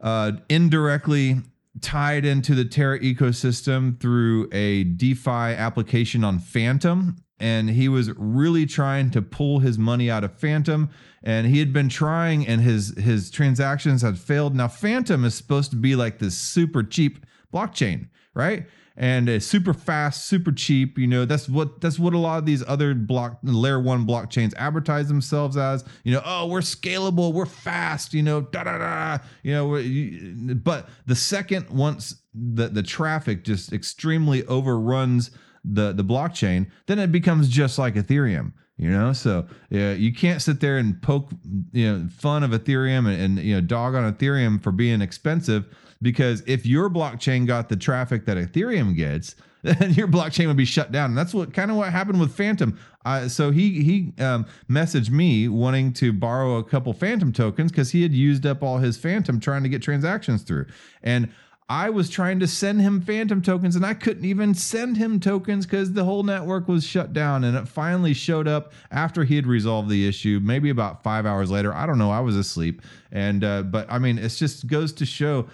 uh, 0.00 0.32
indirectly 0.48 1.42
tied 1.80 2.24
into 2.24 2.54
the 2.54 2.64
Terra 2.64 2.98
ecosystem 3.00 3.98
through 3.98 4.48
a 4.52 4.84
DeFi 4.84 5.30
application 5.30 6.24
on 6.24 6.38
Fantom. 6.38 7.16
And 7.40 7.70
he 7.70 7.88
was 7.88 8.10
really 8.16 8.66
trying 8.66 9.10
to 9.12 9.22
pull 9.22 9.58
his 9.58 9.76
money 9.76 10.10
out 10.10 10.22
of 10.22 10.32
Fantom. 10.32 10.90
And 11.24 11.46
he 11.46 11.58
had 11.58 11.72
been 11.72 11.88
trying, 11.88 12.46
and 12.46 12.60
his 12.60 12.96
his 12.98 13.30
transactions 13.30 14.02
had 14.02 14.18
failed. 14.18 14.54
Now, 14.54 14.68
Fantom 14.68 15.24
is 15.24 15.34
supposed 15.34 15.70
to 15.70 15.76
be 15.76 15.96
like 15.96 16.18
this 16.18 16.36
super 16.36 16.82
cheap 16.82 17.24
blockchain, 17.52 18.08
right? 18.34 18.66
and 18.96 19.28
it's 19.28 19.46
super 19.46 19.72
fast, 19.72 20.26
super 20.26 20.52
cheap. 20.52 20.98
You 20.98 21.06
know, 21.06 21.24
that's 21.24 21.48
what 21.48 21.80
that's 21.80 21.98
what 21.98 22.14
a 22.14 22.18
lot 22.18 22.38
of 22.38 22.46
these 22.46 22.62
other 22.66 22.94
block 22.94 23.38
layer 23.42 23.80
one 23.80 24.06
blockchains 24.06 24.54
advertise 24.56 25.08
themselves 25.08 25.56
as. 25.56 25.84
You 26.04 26.14
know, 26.14 26.22
oh, 26.24 26.46
we're 26.46 26.60
scalable, 26.60 27.32
we're 27.32 27.46
fast. 27.46 28.12
You 28.12 28.22
know, 28.22 28.42
da 28.42 28.64
da 28.64 28.78
da. 28.78 29.18
You 29.42 29.52
know, 29.52 30.54
but 30.56 30.88
the 31.06 31.16
second 31.16 31.70
once 31.70 32.22
the 32.34 32.68
the 32.68 32.82
traffic 32.82 33.44
just 33.44 33.72
extremely 33.72 34.44
overruns 34.46 35.30
the 35.64 35.92
the 35.92 36.04
blockchain, 36.04 36.70
then 36.86 36.98
it 36.98 37.12
becomes 37.12 37.48
just 37.48 37.78
like 37.78 37.94
Ethereum 37.94 38.52
you 38.78 38.88
know 38.88 39.12
so 39.12 39.46
yeah 39.68 39.92
you 39.92 40.14
can't 40.14 40.40
sit 40.40 40.58
there 40.60 40.78
and 40.78 41.00
poke 41.02 41.30
you 41.72 41.86
know 41.86 42.08
fun 42.08 42.42
of 42.42 42.52
ethereum 42.52 43.06
and, 43.06 43.20
and, 43.20 43.38
you 43.38 43.54
know 43.54 43.60
dog 43.60 43.94
on 43.94 44.10
ethereum 44.10 44.60
for 44.62 44.72
being 44.72 45.02
expensive 45.02 45.66
because 46.02 46.42
if 46.46 46.66
your 46.66 46.90
blockchain 46.90 47.46
got 47.46 47.68
the 47.68 47.76
traffic 47.76 48.26
that 48.26 48.36
ethereum 48.36 48.94
gets 48.94 49.36
then 49.62 49.92
your 49.94 50.08
blockchain 50.08 50.48
would 50.48 50.56
be 50.56 50.64
shut 50.64 50.90
down 50.90 51.10
and 51.10 51.16
that's 51.16 51.32
what 51.32 51.54
kind 51.54 51.70
of 51.70 51.76
what 51.76 51.90
happened 51.90 52.18
with 52.18 52.34
Fantom. 52.34 52.78
uh, 53.04 53.28
so 53.28 53.52
he 53.52 53.82
he 53.82 54.22
um, 54.22 54.44
messaged 54.68 55.10
me 55.10 55.48
wanting 55.48 55.92
to 55.92 56.12
borrow 56.12 56.56
a 56.56 56.64
couple 56.64 56.92
Fantom 56.92 57.32
tokens 57.32 57.70
because 57.70 57.92
he 57.92 58.02
had 58.02 58.12
used 58.12 58.44
up 58.44 58.62
all 58.62 58.78
his 58.78 58.96
Fantom 58.96 59.38
trying 59.38 59.62
to 59.62 59.68
get 59.68 59.80
transactions 59.80 60.42
through 60.42 60.66
and 61.02 61.32
I 61.68 61.88
was 61.88 62.10
trying 62.10 62.38
to 62.40 62.46
send 62.46 62.82
him 62.82 63.00
Fantom 63.00 63.40
tokens 63.40 63.76
and 63.76 63.86
I 63.86 63.94
couldn't 63.94 64.26
even 64.26 64.52
send 64.52 64.98
him 64.98 65.18
tokens 65.18 65.64
because 65.64 65.92
the 65.92 66.04
whole 66.04 66.22
network 66.22 66.68
was 66.68 66.84
shut 66.84 67.14
down. 67.14 67.44
And 67.44 67.56
it 67.56 67.66
finally 67.66 68.12
showed 68.12 68.46
up 68.46 68.74
after 68.90 69.24
he 69.24 69.36
had 69.36 69.46
resolved 69.46 69.88
the 69.88 70.06
issue, 70.06 70.38
maybe 70.42 70.68
about 70.68 71.02
five 71.02 71.24
hours 71.24 71.50
later. 71.50 71.72
I 71.72 71.86
don't 71.86 71.96
know. 71.96 72.10
I 72.10 72.20
was 72.20 72.36
asleep. 72.36 72.82
And, 73.10 73.42
uh, 73.42 73.62
but 73.62 73.90
I 73.90 73.98
mean, 73.98 74.18
it 74.18 74.28
just 74.28 74.66
goes 74.66 74.92
to 74.92 75.06
show 75.06 75.48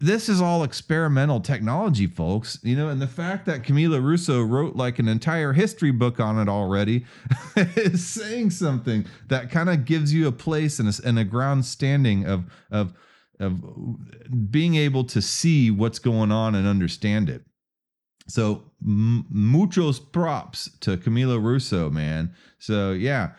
this 0.00 0.28
is 0.28 0.40
all 0.40 0.62
experimental 0.62 1.40
technology, 1.40 2.06
folks. 2.06 2.58
You 2.62 2.76
know, 2.76 2.88
and 2.88 3.00
the 3.00 3.06
fact 3.06 3.46
that 3.46 3.62
Camila 3.62 4.02
Russo 4.02 4.42
wrote 4.42 4.76
like 4.76 4.98
an 4.98 5.08
entire 5.08 5.52
history 5.52 5.90
book 5.90 6.20
on 6.20 6.38
it 6.38 6.48
already 6.48 7.04
is 7.56 8.06
saying 8.06 8.50
something 8.50 9.06
that 9.28 9.50
kind 9.50 9.68
of 9.68 9.84
gives 9.84 10.12
you 10.12 10.28
a 10.28 10.32
place 10.32 10.78
and 10.78 10.88
a, 10.88 11.08
and 11.08 11.18
a 11.18 11.24
ground 11.24 11.64
standing 11.64 12.26
of 12.26 12.44
of 12.70 12.94
of 13.40 13.62
being 14.50 14.76
able 14.76 15.04
to 15.04 15.20
see 15.20 15.70
what's 15.70 15.98
going 15.98 16.30
on 16.30 16.54
and 16.54 16.66
understand 16.66 17.28
it. 17.28 17.44
So 18.28 18.70
m- 18.82 19.26
muchos 19.28 19.98
props 19.98 20.70
to 20.80 20.96
Camila 20.96 21.42
Russo, 21.42 21.90
man. 21.90 22.34
So 22.58 22.92
yeah. 22.92 23.32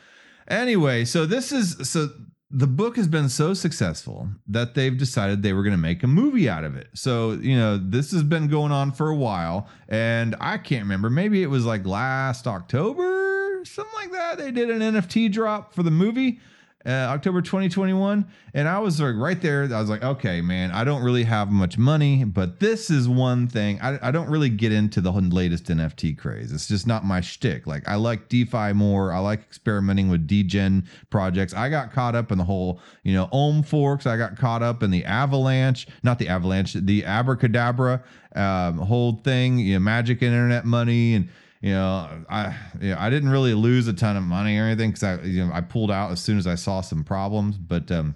Anyway, 0.47 1.05
so 1.05 1.25
this 1.25 1.51
is 1.51 1.89
so 1.89 2.09
the 2.55 2.67
book 2.67 2.95
has 2.95 3.09
been 3.09 3.27
so 3.27 3.53
successful 3.53 4.29
that 4.47 4.75
they've 4.75 4.97
decided 4.97 5.43
they 5.43 5.51
were 5.51 5.61
going 5.61 5.73
to 5.75 5.77
make 5.77 6.03
a 6.03 6.07
movie 6.07 6.47
out 6.47 6.63
of 6.63 6.77
it. 6.77 6.87
So, 6.93 7.33
you 7.33 7.57
know, 7.57 7.77
this 7.77 8.11
has 8.13 8.23
been 8.23 8.47
going 8.47 8.71
on 8.71 8.93
for 8.93 9.09
a 9.09 9.15
while 9.15 9.67
and 9.89 10.37
I 10.39 10.57
can't 10.57 10.83
remember, 10.83 11.09
maybe 11.09 11.43
it 11.43 11.47
was 11.47 11.65
like 11.65 11.85
last 11.85 12.47
October, 12.47 13.61
something 13.65 13.93
like 13.95 14.13
that. 14.13 14.37
They 14.37 14.51
did 14.51 14.69
an 14.69 14.79
NFT 14.79 15.33
drop 15.33 15.73
for 15.73 15.83
the 15.83 15.91
movie 15.91 16.39
uh, 16.85 16.89
October 16.89 17.41
2021. 17.41 18.25
And 18.53 18.67
I 18.67 18.79
was 18.79 19.01
like 19.01 19.15
right 19.15 19.41
there. 19.41 19.63
I 19.63 19.79
was 19.79 19.89
like, 19.89 20.03
okay, 20.03 20.41
man, 20.41 20.71
I 20.71 20.83
don't 20.83 21.01
really 21.03 21.23
have 21.23 21.51
much 21.51 21.77
money, 21.77 22.23
but 22.23 22.59
this 22.59 22.89
is 22.89 23.09
one 23.09 23.47
thing. 23.47 23.79
I, 23.81 23.99
I 24.07 24.11
don't 24.11 24.29
really 24.29 24.49
get 24.49 24.71
into 24.71 25.01
the 25.01 25.11
latest 25.11 25.65
NFT 25.65 26.17
craze. 26.17 26.53
It's 26.53 26.67
just 26.67 26.85
not 26.85 27.03
my 27.03 27.21
shtick. 27.21 27.65
Like, 27.65 27.87
I 27.87 27.95
like 27.95 28.29
DeFi 28.29 28.73
more. 28.73 29.11
I 29.11 29.19
like 29.19 29.41
experimenting 29.41 30.09
with 30.09 30.27
degen 30.27 30.87
projects. 31.09 31.53
I 31.53 31.69
got 31.69 31.91
caught 31.91 32.15
up 32.15 32.31
in 32.31 32.37
the 32.37 32.43
whole, 32.43 32.79
you 33.03 33.13
know, 33.13 33.29
Ohm 33.31 33.63
forks. 33.63 34.05
I 34.05 34.17
got 34.17 34.37
caught 34.37 34.61
up 34.61 34.83
in 34.83 34.91
the 34.91 35.03
Avalanche, 35.05 35.87
not 36.03 36.19
the 36.19 36.29
Avalanche, 36.29 36.73
the 36.73 37.03
Abracadabra 37.03 38.03
um, 38.35 38.77
whole 38.77 39.17
thing, 39.23 39.59
you 39.59 39.73
know, 39.73 39.79
magic 39.79 40.21
internet 40.21 40.65
money 40.65 41.15
and, 41.15 41.29
you 41.65 41.71
know, 41.71 42.23
I 42.29 42.55
know, 42.79 42.95
I 42.99 43.09
didn't 43.09 43.29
really 43.29 43.55
lose 43.55 43.87
a 43.87 43.93
ton 43.93 44.15
of 44.15 44.21
money 44.21 44.55
or 44.59 44.65
anything 44.65 44.91
because 44.91 45.01
I 45.01 45.19
you 45.23 45.43
know 45.43 45.51
I 45.51 45.61
pulled 45.61 45.89
out 45.89 46.11
as 46.11 46.21
soon 46.21 46.37
as 46.37 46.45
I 46.45 46.53
saw 46.53 46.81
some 46.81 47.03
problems, 47.03 47.57
but 47.57 47.89
um, 47.91 48.13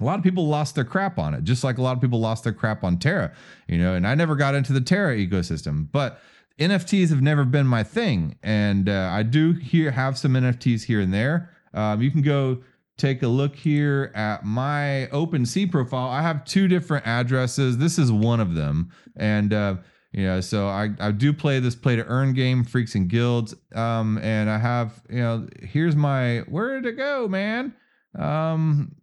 a 0.00 0.04
lot 0.04 0.18
of 0.18 0.22
people 0.22 0.46
lost 0.46 0.76
their 0.76 0.84
crap 0.84 1.18
on 1.18 1.34
it, 1.34 1.42
just 1.42 1.64
like 1.64 1.78
a 1.78 1.82
lot 1.82 1.96
of 1.96 2.00
people 2.00 2.20
lost 2.20 2.44
their 2.44 2.52
crap 2.52 2.84
on 2.84 2.96
Terra. 3.00 3.32
You 3.66 3.78
know, 3.78 3.94
and 3.94 4.06
I 4.06 4.14
never 4.14 4.36
got 4.36 4.54
into 4.54 4.72
the 4.72 4.80
Terra 4.80 5.16
ecosystem, 5.16 5.88
but 5.90 6.20
NFTs 6.60 7.08
have 7.08 7.20
never 7.20 7.44
been 7.44 7.66
my 7.66 7.82
thing, 7.82 8.38
and 8.40 8.88
uh, 8.88 9.10
I 9.12 9.24
do 9.24 9.50
here 9.50 9.90
have 9.90 10.16
some 10.16 10.34
NFTs 10.34 10.84
here 10.84 11.00
and 11.00 11.12
there. 11.12 11.50
Um, 11.74 12.00
you 12.00 12.12
can 12.12 12.22
go 12.22 12.62
take 12.96 13.24
a 13.24 13.28
look 13.28 13.56
here 13.56 14.12
at 14.14 14.44
my 14.44 15.08
OpenSea 15.10 15.72
profile. 15.72 16.08
I 16.08 16.22
have 16.22 16.44
two 16.44 16.68
different 16.68 17.04
addresses. 17.04 17.78
This 17.78 17.98
is 17.98 18.12
one 18.12 18.38
of 18.38 18.54
them, 18.54 18.92
and 19.16 19.52
uh, 19.52 19.74
you 20.12 20.24
know 20.24 20.40
so 20.40 20.66
i 20.68 20.88
i 20.98 21.10
do 21.10 21.32
play 21.32 21.60
this 21.60 21.74
play 21.74 21.96
to 21.96 22.04
earn 22.06 22.32
game 22.32 22.64
freaks 22.64 22.94
and 22.94 23.08
guilds 23.08 23.54
um 23.74 24.18
and 24.18 24.50
i 24.50 24.58
have 24.58 25.02
you 25.08 25.20
know 25.20 25.46
here's 25.62 25.96
my 25.96 26.38
where 26.48 26.80
to 26.80 26.92
go 26.92 27.28
man? 27.28 27.74
Um 28.18 28.96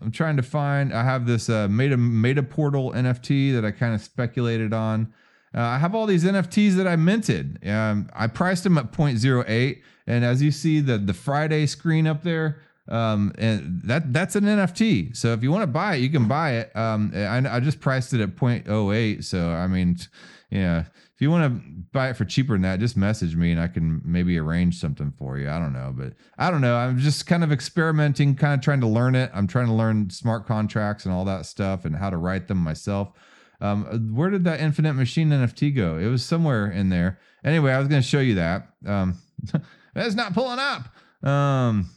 i'm 0.00 0.10
trying 0.10 0.36
to 0.36 0.42
find 0.42 0.94
i 0.94 1.04
have 1.04 1.26
this 1.26 1.50
uh 1.50 1.68
meta 1.68 1.96
meta 1.96 2.42
portal 2.42 2.92
nft 2.92 3.52
that 3.52 3.64
i 3.64 3.70
kind 3.70 3.94
of 3.94 4.00
speculated 4.00 4.72
on. 4.72 5.12
Uh, 5.54 5.60
i 5.60 5.78
have 5.78 5.94
all 5.94 6.06
these 6.06 6.24
nfts 6.24 6.76
that 6.76 6.86
i 6.86 6.96
minted. 6.96 7.66
Um 7.68 8.08
i 8.14 8.26
priced 8.26 8.64
them 8.64 8.78
at 8.78 8.92
0.08 8.92 9.82
and 10.06 10.24
as 10.24 10.40
you 10.40 10.50
see 10.50 10.80
the 10.80 10.96
the 10.96 11.14
friday 11.14 11.66
screen 11.66 12.06
up 12.06 12.22
there 12.22 12.62
um, 12.88 13.32
and 13.38 13.82
that 13.84 14.12
that's 14.12 14.36
an 14.36 14.44
NFT. 14.44 15.16
So 15.16 15.32
if 15.32 15.42
you 15.42 15.50
want 15.50 15.62
to 15.62 15.68
buy 15.68 15.96
it, 15.96 15.98
you 15.98 16.10
can 16.10 16.26
buy 16.26 16.52
it. 16.52 16.74
Um, 16.76 17.12
I, 17.14 17.56
I 17.56 17.60
just 17.60 17.80
priced 17.80 18.12
it 18.14 18.20
at 18.20 18.36
0.08. 18.36 19.24
So 19.24 19.50
I 19.50 19.66
mean, 19.66 19.96
yeah, 20.50 20.84
if 21.18 21.22
you 21.22 21.30
want 21.30 21.52
to 21.52 21.70
buy 21.92 22.10
it 22.10 22.16
for 22.16 22.24
cheaper 22.24 22.54
than 22.54 22.62
that, 22.62 22.78
just 22.78 22.96
message 22.96 23.34
me 23.34 23.50
and 23.50 23.60
I 23.60 23.66
can 23.68 24.00
maybe 24.04 24.38
arrange 24.38 24.78
something 24.78 25.12
for 25.18 25.36
you. 25.36 25.50
I 25.50 25.58
don't 25.58 25.72
know, 25.72 25.92
but 25.92 26.12
I 26.38 26.50
don't 26.50 26.60
know. 26.60 26.76
I'm 26.76 26.98
just 26.98 27.26
kind 27.26 27.42
of 27.42 27.50
experimenting, 27.50 28.36
kind 28.36 28.54
of 28.54 28.60
trying 28.60 28.80
to 28.82 28.86
learn 28.86 29.14
it. 29.14 29.30
I'm 29.34 29.48
trying 29.48 29.66
to 29.66 29.72
learn 29.72 30.10
smart 30.10 30.46
contracts 30.46 31.04
and 31.04 31.12
all 31.12 31.24
that 31.24 31.44
stuff 31.44 31.84
and 31.84 31.96
how 31.96 32.08
to 32.08 32.16
write 32.16 32.48
them 32.48 32.58
myself. 32.58 33.12
Um, 33.60 34.14
where 34.14 34.30
did 34.30 34.44
that 34.44 34.60
infinite 34.60 34.94
machine 34.94 35.30
NFT 35.30 35.74
go? 35.74 35.98
It 35.98 36.06
was 36.06 36.24
somewhere 36.24 36.70
in 36.70 36.88
there. 36.88 37.18
Anyway, 37.44 37.72
I 37.72 37.78
was 37.78 37.88
going 37.88 38.00
to 38.00 38.06
show 38.08 38.20
you 38.20 38.36
that. 38.36 38.68
Um, 38.86 39.18
it's 39.96 40.14
not 40.14 40.34
pulling 40.34 40.60
up. 40.60 41.28
Um, 41.28 41.90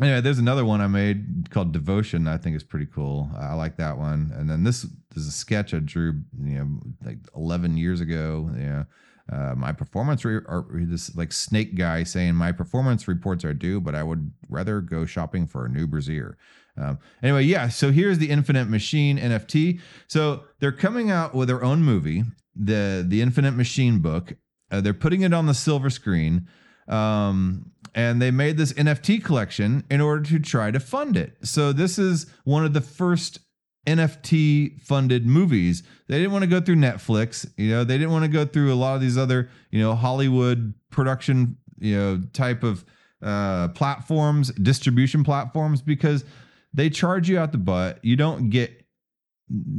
anyway, 0.00 0.20
there's 0.20 0.38
another 0.38 0.64
one 0.64 0.80
I 0.80 0.86
made 0.86 1.50
called 1.50 1.72
Devotion. 1.72 2.28
I 2.28 2.36
think 2.36 2.56
is 2.56 2.64
pretty 2.64 2.86
cool. 2.86 3.30
I 3.36 3.54
like 3.54 3.76
that 3.76 3.98
one. 3.98 4.32
And 4.34 4.48
then 4.48 4.64
this, 4.64 4.86
is 5.14 5.26
a 5.26 5.32
sketch 5.32 5.74
I 5.74 5.78
drew, 5.78 6.20
you 6.42 6.58
know, 6.58 6.80
like 7.04 7.18
11 7.34 7.76
years 7.76 8.00
ago. 8.00 8.50
Yeah. 8.56 8.84
Uh, 9.30 9.54
my 9.54 9.72
performance 9.72 10.24
re- 10.24 10.40
or 10.46 10.66
this 10.72 11.14
like 11.14 11.32
snake 11.32 11.74
guy 11.74 12.02
saying 12.02 12.34
my 12.34 12.50
performance 12.50 13.06
reports 13.06 13.44
are 13.44 13.52
due, 13.52 13.80
but 13.80 13.94
I 13.94 14.02
would 14.02 14.30
rather 14.48 14.80
go 14.80 15.04
shopping 15.04 15.46
for 15.46 15.66
a 15.66 15.68
new 15.68 15.86
brazier. 15.86 16.38
Um, 16.78 16.98
anyway, 17.22 17.42
yeah. 17.42 17.68
So 17.68 17.90
here's 17.90 18.18
the 18.18 18.30
Infinite 18.30 18.68
Machine 18.68 19.18
NFT. 19.18 19.80
So 20.06 20.44
they're 20.60 20.72
coming 20.72 21.10
out 21.10 21.34
with 21.34 21.48
their 21.48 21.62
own 21.62 21.82
movie, 21.82 22.24
the 22.54 23.04
the 23.06 23.20
Infinite 23.20 23.52
Machine 23.52 23.98
book. 23.98 24.34
Uh, 24.70 24.80
they're 24.80 24.94
putting 24.94 25.22
it 25.22 25.34
on 25.34 25.46
the 25.46 25.54
silver 25.54 25.90
screen. 25.90 26.46
Um, 26.88 27.72
and 27.94 28.20
they 28.22 28.30
made 28.30 28.56
this 28.56 28.72
NFT 28.74 29.24
collection 29.24 29.84
in 29.90 30.00
order 30.00 30.22
to 30.30 30.38
try 30.38 30.70
to 30.70 30.80
fund 30.80 31.16
it. 31.16 31.36
So 31.42 31.72
this 31.72 31.98
is 31.98 32.26
one 32.44 32.64
of 32.64 32.72
the 32.72 32.80
first 32.80 33.40
NFT 33.86 34.80
funded 34.80 35.26
movies. 35.26 35.82
They 36.08 36.18
didn't 36.18 36.32
want 36.32 36.42
to 36.42 36.50
go 36.50 36.60
through 36.60 36.76
Netflix, 36.76 37.50
you 37.56 37.70
know, 37.70 37.84
they 37.84 37.96
didn't 37.96 38.12
want 38.12 38.24
to 38.24 38.30
go 38.30 38.44
through 38.44 38.72
a 38.72 38.76
lot 38.76 38.94
of 38.94 39.00
these 39.00 39.16
other, 39.16 39.48
you 39.70 39.80
know, 39.80 39.94
Hollywood 39.94 40.74
production, 40.90 41.56
you 41.78 41.96
know, 41.96 42.22
type 42.32 42.62
of 42.62 42.84
uh 43.20 43.68
platforms, 43.68 44.52
distribution 44.52 45.24
platforms 45.24 45.82
because 45.82 46.24
they 46.72 46.88
charge 46.90 47.28
you 47.28 47.38
out 47.38 47.52
the 47.52 47.58
butt. 47.58 47.98
You 48.04 48.16
don't 48.16 48.50
get 48.50 48.84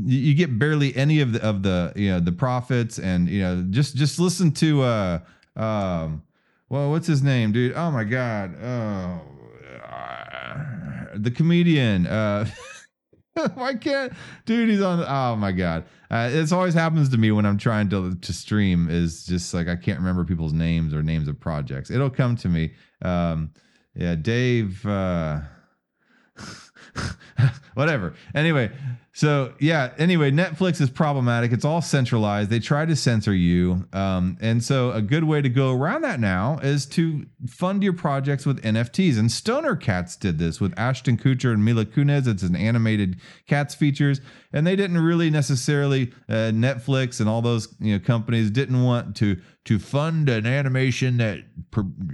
you 0.05 0.33
get 0.33 0.57
barely 0.57 0.95
any 0.95 1.21
of 1.21 1.33
the 1.33 1.43
of 1.43 1.63
the 1.63 1.93
you 1.95 2.09
know 2.09 2.19
the 2.19 2.31
profits 2.31 2.97
and 2.97 3.29
you 3.29 3.41
know 3.41 3.63
just 3.69 3.95
just 3.95 4.19
listen 4.19 4.51
to 4.51 4.81
uh 4.81 5.19
um 5.55 6.23
well, 6.69 6.91
what's 6.91 7.07
his 7.07 7.23
name, 7.23 7.51
dude? 7.51 7.73
Oh 7.75 7.91
my 7.91 8.03
god. 8.03 8.55
Oh, 8.61 9.21
uh, 9.87 11.05
the 11.15 11.31
comedian. 11.31 12.07
Uh, 12.07 12.45
why 13.53 13.73
can't, 13.75 14.13
dude? 14.45 14.69
He's 14.69 14.81
on. 14.81 15.03
Oh 15.07 15.35
my 15.35 15.51
god. 15.51 15.85
Uh, 16.11 16.29
this 16.29 16.51
always 16.51 16.73
happens 16.73 17.09
to 17.09 17.17
me 17.17 17.31
when 17.31 17.45
I'm 17.45 17.57
trying 17.57 17.89
to 17.89 18.15
to 18.15 18.33
stream. 18.33 18.87
Is 18.89 19.25
just 19.25 19.53
like 19.53 19.67
I 19.67 19.75
can't 19.75 19.99
remember 19.99 20.25
people's 20.25 20.53
names 20.53 20.93
or 20.93 21.03
names 21.03 21.27
of 21.27 21.39
projects. 21.39 21.89
It'll 21.91 22.09
come 22.09 22.35
to 22.37 22.49
me. 22.49 22.73
Um, 23.01 23.51
yeah, 23.95 24.15
Dave. 24.15 24.85
Uh, 24.85 25.41
whatever. 27.73 28.13
Anyway, 28.35 28.71
so 29.13 29.53
yeah. 29.59 29.93
Anyway, 29.97 30.31
Netflix 30.31 30.79
is 30.79 30.89
problematic. 30.89 31.51
It's 31.51 31.65
all 31.65 31.81
centralized. 31.81 32.49
They 32.49 32.59
try 32.59 32.85
to 32.85 32.95
censor 32.95 33.33
you, 33.33 33.87
um, 33.91 34.37
and 34.39 34.63
so 34.63 34.91
a 34.91 35.01
good 35.01 35.23
way 35.23 35.41
to 35.41 35.49
go 35.49 35.73
around 35.73 36.03
that 36.03 36.19
now 36.19 36.59
is 36.61 36.85
to 36.87 37.25
fund 37.47 37.83
your 37.83 37.93
projects 37.93 38.45
with 38.45 38.61
NFTs. 38.61 39.17
And 39.17 39.31
Stoner 39.31 39.75
Cats 39.75 40.15
did 40.15 40.37
this 40.37 40.61
with 40.61 40.77
Ashton 40.77 41.17
Kutcher 41.17 41.53
and 41.53 41.65
Mila 41.65 41.85
Kunis. 41.85 42.27
It's 42.27 42.43
an 42.43 42.55
animated 42.55 43.19
cats 43.47 43.75
features, 43.75 44.21
and 44.53 44.65
they 44.65 44.75
didn't 44.75 44.99
really 44.99 45.29
necessarily 45.29 46.13
uh, 46.29 46.51
Netflix 46.53 47.19
and 47.19 47.27
all 47.27 47.41
those 47.41 47.73
you 47.79 47.93
know 47.93 47.99
companies 47.99 48.51
didn't 48.51 48.83
want 48.83 49.15
to 49.17 49.37
to 49.65 49.77
fund 49.79 50.29
an 50.29 50.45
animation 50.45 51.17
that 51.17 51.39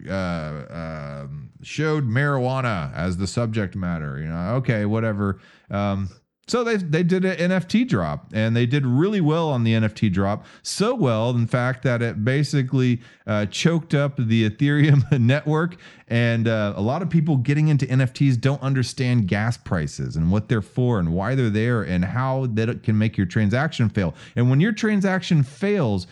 uh, 0.09 0.11
uh, 0.11 1.27
showed 1.65 2.07
marijuana 2.07 2.93
as 2.93 3.17
the 3.17 3.27
subject 3.27 3.75
matter. 3.75 4.19
You 4.19 4.27
know, 4.27 4.55
okay, 4.55 4.85
whatever. 4.85 5.39
Um, 5.69 6.09
so 6.47 6.63
they 6.63 6.77
they 6.77 7.01
did 7.01 7.25
an 7.25 7.51
NFT 7.51 7.87
drop 7.87 8.31
and 8.31 8.55
they 8.55 8.67
did 8.67 8.85
really 8.85 9.21
well 9.21 9.49
on 9.49 9.63
the 9.63 9.73
NFT 9.73 10.13
drop. 10.13 10.45
So 10.61 10.93
well, 10.93 11.31
in 11.31 11.47
fact, 11.47 11.81
that 11.83 12.03
it 12.03 12.23
basically 12.23 13.01
uh, 13.25 13.47
choked 13.47 13.95
up 13.95 14.17
the 14.17 14.47
Ethereum 14.47 15.19
network. 15.19 15.77
And 16.07 16.47
uh, 16.47 16.73
a 16.75 16.81
lot 16.81 17.01
of 17.01 17.09
people 17.09 17.37
getting 17.37 17.67
into 17.69 17.87
NFTs 17.87 18.39
don't 18.39 18.61
understand 18.61 19.27
gas 19.27 19.57
prices 19.57 20.15
and 20.15 20.31
what 20.31 20.47
they're 20.47 20.61
for 20.61 20.99
and 20.99 21.13
why 21.13 21.33
they're 21.33 21.49
there 21.49 21.81
and 21.81 22.05
how 22.05 22.45
that 22.53 22.83
can 22.83 22.95
make 22.95 23.17
your 23.17 23.25
transaction 23.25 23.89
fail. 23.89 24.13
And 24.35 24.51
when 24.51 24.59
your 24.59 24.71
transaction 24.71 25.41
fails, 25.41 26.05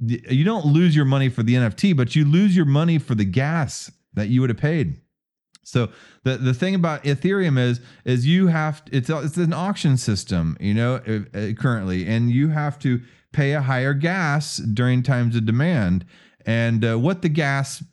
you 0.00 0.42
don't 0.42 0.66
lose 0.66 0.96
your 0.96 1.04
money 1.04 1.28
for 1.28 1.44
the 1.44 1.54
NFT, 1.54 1.96
but 1.96 2.16
you 2.16 2.24
lose 2.24 2.56
your 2.56 2.64
money 2.64 2.98
for 2.98 3.14
the 3.14 3.24
gas 3.24 3.92
that 4.14 4.28
you 4.28 4.40
would 4.40 4.50
have 4.50 4.58
paid. 4.58 5.00
So 5.62 5.90
the 6.24 6.36
the 6.36 6.54
thing 6.54 6.74
about 6.74 7.04
Ethereum 7.04 7.58
is 7.58 7.80
is 8.04 8.26
you 8.26 8.48
have 8.48 8.82
it's 8.90 9.10
it's 9.10 9.36
an 9.36 9.52
auction 9.52 9.96
system, 9.96 10.56
you 10.60 10.74
know, 10.74 10.96
uh, 11.06 11.38
uh, 11.38 11.52
currently, 11.52 12.06
and 12.06 12.30
you 12.30 12.48
have 12.48 12.78
to 12.80 13.00
pay 13.32 13.52
a 13.52 13.60
higher 13.60 13.94
gas 13.94 14.56
during 14.56 15.02
times 15.02 15.36
of 15.36 15.46
demand. 15.46 16.04
And 16.46 16.84
uh, 16.84 16.98
what 16.98 17.22
the 17.22 17.28
gas 17.28 17.84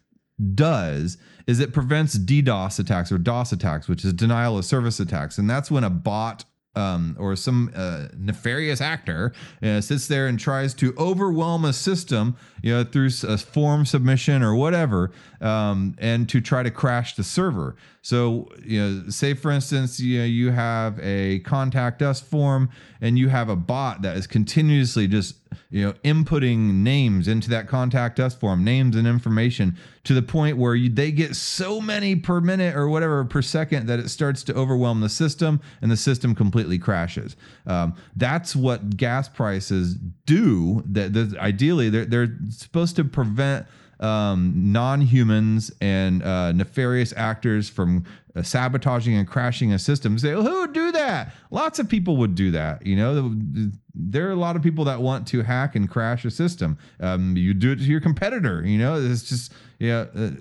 does 0.55 1.17
is 1.45 1.59
it 1.59 1.73
prevents 1.73 2.17
DDoS 2.17 2.79
attacks 2.79 3.11
or 3.11 3.17
DOS 3.17 3.51
attacks, 3.51 3.87
which 3.87 4.03
is 4.03 4.13
denial 4.13 4.57
of 4.57 4.65
service 4.65 4.99
attacks, 4.99 5.37
and 5.37 5.49
that's 5.49 5.69
when 5.69 5.83
a 5.83 5.89
bot 5.89 6.45
um, 6.77 7.15
or 7.19 7.35
some 7.35 7.71
uh, 7.75 8.07
nefarious 8.15 8.81
actor 8.81 9.33
uh, 9.63 9.81
sits 9.81 10.07
there 10.07 10.27
and 10.27 10.39
tries 10.39 10.75
to 10.75 10.93
overwhelm 10.97 11.65
a 11.65 11.73
system, 11.73 12.37
you 12.61 12.71
know, 12.71 12.83
through 12.83 13.09
a 13.27 13.37
form 13.37 13.85
submission 13.85 14.43
or 14.43 14.53
whatever, 14.53 15.11
um, 15.41 15.95
and 15.97 16.29
to 16.29 16.39
try 16.39 16.61
to 16.61 16.69
crash 16.69 17.15
the 17.15 17.23
server. 17.23 17.75
So, 18.07 18.47
you 18.63 18.79
know, 18.79 19.09
say 19.09 19.33
for 19.33 19.51
instance, 19.51 19.99
you 19.99 20.19
know, 20.19 20.23
you 20.23 20.51
have 20.51 20.97
a 21.01 21.39
contact 21.39 22.01
us 22.01 22.21
form, 22.21 22.69
and 23.01 23.19
you 23.19 23.27
have 23.27 23.49
a 23.49 23.55
bot 23.57 24.01
that 24.03 24.15
is 24.15 24.25
continuously 24.25 25.09
just 25.09 25.35
you 25.69 25.85
know 25.85 25.91
inputting 26.05 26.75
names 26.75 27.27
into 27.27 27.49
that 27.49 27.67
contact 27.67 28.21
us 28.21 28.33
form 28.33 28.63
names 28.63 28.95
and 28.95 29.05
information 29.05 29.75
to 30.05 30.13
the 30.13 30.21
point 30.21 30.55
where 30.55 30.73
you, 30.73 30.87
they 30.87 31.11
get 31.11 31.35
so 31.35 31.81
many 31.81 32.15
per 32.15 32.39
minute 32.39 32.77
or 32.77 32.87
whatever 32.87 33.25
per 33.25 33.41
second 33.41 33.87
that 33.87 33.99
it 33.99 34.07
starts 34.07 34.41
to 34.43 34.55
overwhelm 34.55 35.01
the 35.01 35.09
system 35.09 35.59
and 35.81 35.91
the 35.91 35.97
system 35.97 36.33
completely 36.33 36.79
crashes. 36.79 37.35
Um, 37.65 37.93
that's 38.15 38.55
what 38.55 38.95
gas 38.95 39.27
prices 39.27 39.95
do. 40.25 40.81
That, 40.85 41.11
that 41.11 41.37
ideally 41.39 41.89
they're, 41.89 42.05
they're 42.05 42.37
supposed 42.51 42.95
to 42.95 43.03
prevent 43.03 43.67
um, 43.99 44.53
non-humans 44.55 45.71
and 45.81 46.23
uh, 46.23 46.51
nefarious 46.51 47.13
actors 47.15 47.69
from 47.69 48.05
uh, 48.35 48.43
sabotaging 48.43 49.15
and 49.15 49.27
crashing 49.27 49.73
a 49.73 49.79
system. 49.79 50.17
Say, 50.19 50.35
well, 50.35 50.43
who 50.43 50.61
would 50.61 50.73
do 50.73 50.91
that? 50.91 51.33
Lots 51.49 51.79
of 51.79 51.89
people 51.89 52.17
would 52.17 52.35
do 52.35 52.51
that. 52.51 52.85
You 52.85 52.95
know, 52.95 53.35
there 53.95 54.27
are 54.27 54.31
a 54.31 54.35
lot 54.35 54.55
of 54.55 54.61
people 54.61 54.85
that 54.85 55.01
want 55.01 55.27
to 55.29 55.41
hack 55.41 55.75
and 55.75 55.89
crash 55.89 56.23
a 56.25 56.31
system. 56.31 56.77
Um, 56.99 57.35
you 57.35 57.53
do 57.53 57.71
it 57.71 57.77
to 57.77 57.85
your 57.85 58.01
competitor. 58.01 58.63
You 58.65 58.77
know, 58.77 58.95
it's 58.99 59.23
just 59.23 59.53
yeah. 59.79 60.05
Uh, 60.15 60.31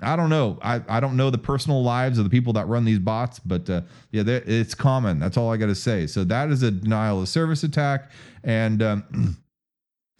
I 0.00 0.16
don't 0.16 0.30
know. 0.30 0.58
I, 0.62 0.80
I 0.88 1.00
don't 1.00 1.16
know 1.16 1.30
the 1.30 1.38
personal 1.38 1.82
lives 1.82 2.18
of 2.18 2.24
the 2.24 2.30
people 2.30 2.54
that 2.54 2.68
run 2.68 2.84
these 2.84 2.98
bots, 2.98 3.38
but 3.38 3.68
uh, 3.68 3.82
yeah, 4.10 4.22
it's 4.26 4.74
common. 4.74 5.18
That's 5.18 5.36
all 5.36 5.52
I 5.52 5.58
got 5.58 5.66
to 5.66 5.74
say. 5.74 6.06
So 6.06 6.24
that 6.24 6.50
is 6.50 6.62
a 6.62 6.70
denial 6.70 7.20
of 7.20 7.28
service 7.28 7.62
attack, 7.62 8.10
and. 8.42 8.82
Um, 8.82 9.36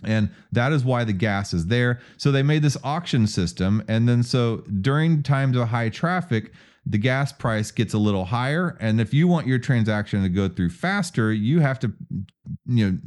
And 0.05 0.31
that 0.51 0.73
is 0.73 0.85
why 0.85 1.05
the 1.05 1.13
gas 1.13 1.53
is 1.53 1.67
there. 1.67 2.01
So 2.17 2.33
they 2.33 2.43
made 2.43 2.63
this 2.63 2.77
auction 2.83 3.27
system. 3.27 3.83
And 3.89 4.09
then 4.09 4.23
so 4.23 4.59
during 4.59 5.23
times 5.23 5.57
of 5.57 5.69
high 5.69 5.89
traffic, 5.89 6.53
the 6.85 6.99
gas 6.99 7.33
price 7.33 7.71
gets 7.71 7.95
a 7.95 7.99
little 7.99 8.25
higher. 8.25 8.77
And 8.81 9.01
if 9.01 9.15
you 9.15 9.29
want 9.29 9.47
your 9.47 9.59
transaction 9.59 10.23
to 10.23 10.29
go 10.29 10.49
through 10.49 10.71
faster, 10.71 11.33
you 11.33 11.61
have 11.61 11.79
to, 11.81 11.93
you 12.67 12.91
know, 12.91 12.99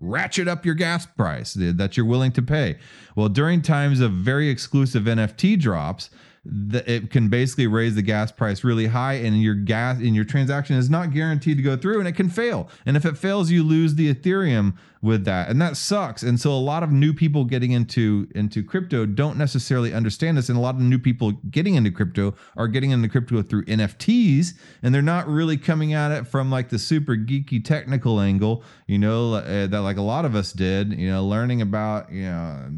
ratchet 0.00 0.48
up 0.48 0.66
your 0.66 0.74
gas 0.74 1.06
price 1.06 1.54
that 1.54 1.96
you're 1.96 2.06
willing 2.06 2.32
to 2.32 2.42
pay. 2.42 2.78
Well, 3.14 3.28
during 3.28 3.62
times 3.62 4.00
of 4.00 4.12
very 4.12 4.48
exclusive 4.48 5.04
NFT 5.04 5.60
drops, 5.60 6.10
the, 6.44 6.90
it 6.90 7.10
can 7.10 7.28
basically 7.28 7.66
raise 7.66 7.94
the 7.94 8.02
gas 8.02 8.32
price 8.32 8.64
really 8.64 8.86
high 8.86 9.14
and 9.14 9.42
your 9.42 9.54
gas 9.54 9.98
and 9.98 10.14
your 10.14 10.24
transaction 10.24 10.76
is 10.76 10.88
not 10.88 11.12
guaranteed 11.12 11.58
to 11.58 11.62
go 11.62 11.76
through 11.76 11.98
and 11.98 12.08
it 12.08 12.12
can 12.12 12.30
fail. 12.30 12.68
And 12.86 12.96
if 12.96 13.04
it 13.04 13.18
fails 13.18 13.50
you 13.50 13.62
lose 13.62 13.94
the 13.94 14.12
ethereum 14.12 14.74
with 15.02 15.24
that. 15.24 15.48
And 15.48 15.60
that 15.62 15.76
sucks. 15.76 16.22
And 16.22 16.38
so 16.38 16.52
a 16.52 16.60
lot 16.60 16.82
of 16.82 16.90
new 16.90 17.14
people 17.14 17.44
getting 17.44 17.72
into 17.72 18.28
into 18.34 18.62
crypto 18.62 19.06
don't 19.06 19.38
necessarily 19.38 19.94
understand 19.94 20.36
this 20.36 20.48
and 20.48 20.58
a 20.58 20.60
lot 20.60 20.74
of 20.74 20.80
new 20.82 20.98
people 20.98 21.32
getting 21.50 21.74
into 21.74 21.90
crypto 21.90 22.34
are 22.56 22.68
getting 22.68 22.90
into 22.90 23.08
crypto 23.08 23.42
through 23.42 23.64
nfts 23.64 24.52
and 24.82 24.94
they're 24.94 25.02
not 25.02 25.26
really 25.26 25.56
coming 25.56 25.94
at 25.94 26.10
it 26.10 26.26
from 26.26 26.50
like 26.50 26.68
the 26.68 26.78
super 26.78 27.16
geeky 27.16 27.64
technical 27.64 28.20
angle 28.20 28.62
you 28.86 28.98
know 28.98 29.34
uh, 29.34 29.66
that 29.66 29.80
like 29.80 29.96
a 29.96 30.02
lot 30.02 30.24
of 30.24 30.34
us 30.34 30.52
did 30.52 30.92
you 30.92 31.10
know 31.10 31.24
learning 31.24 31.62
about 31.62 32.10
you 32.12 32.22
know 32.22 32.70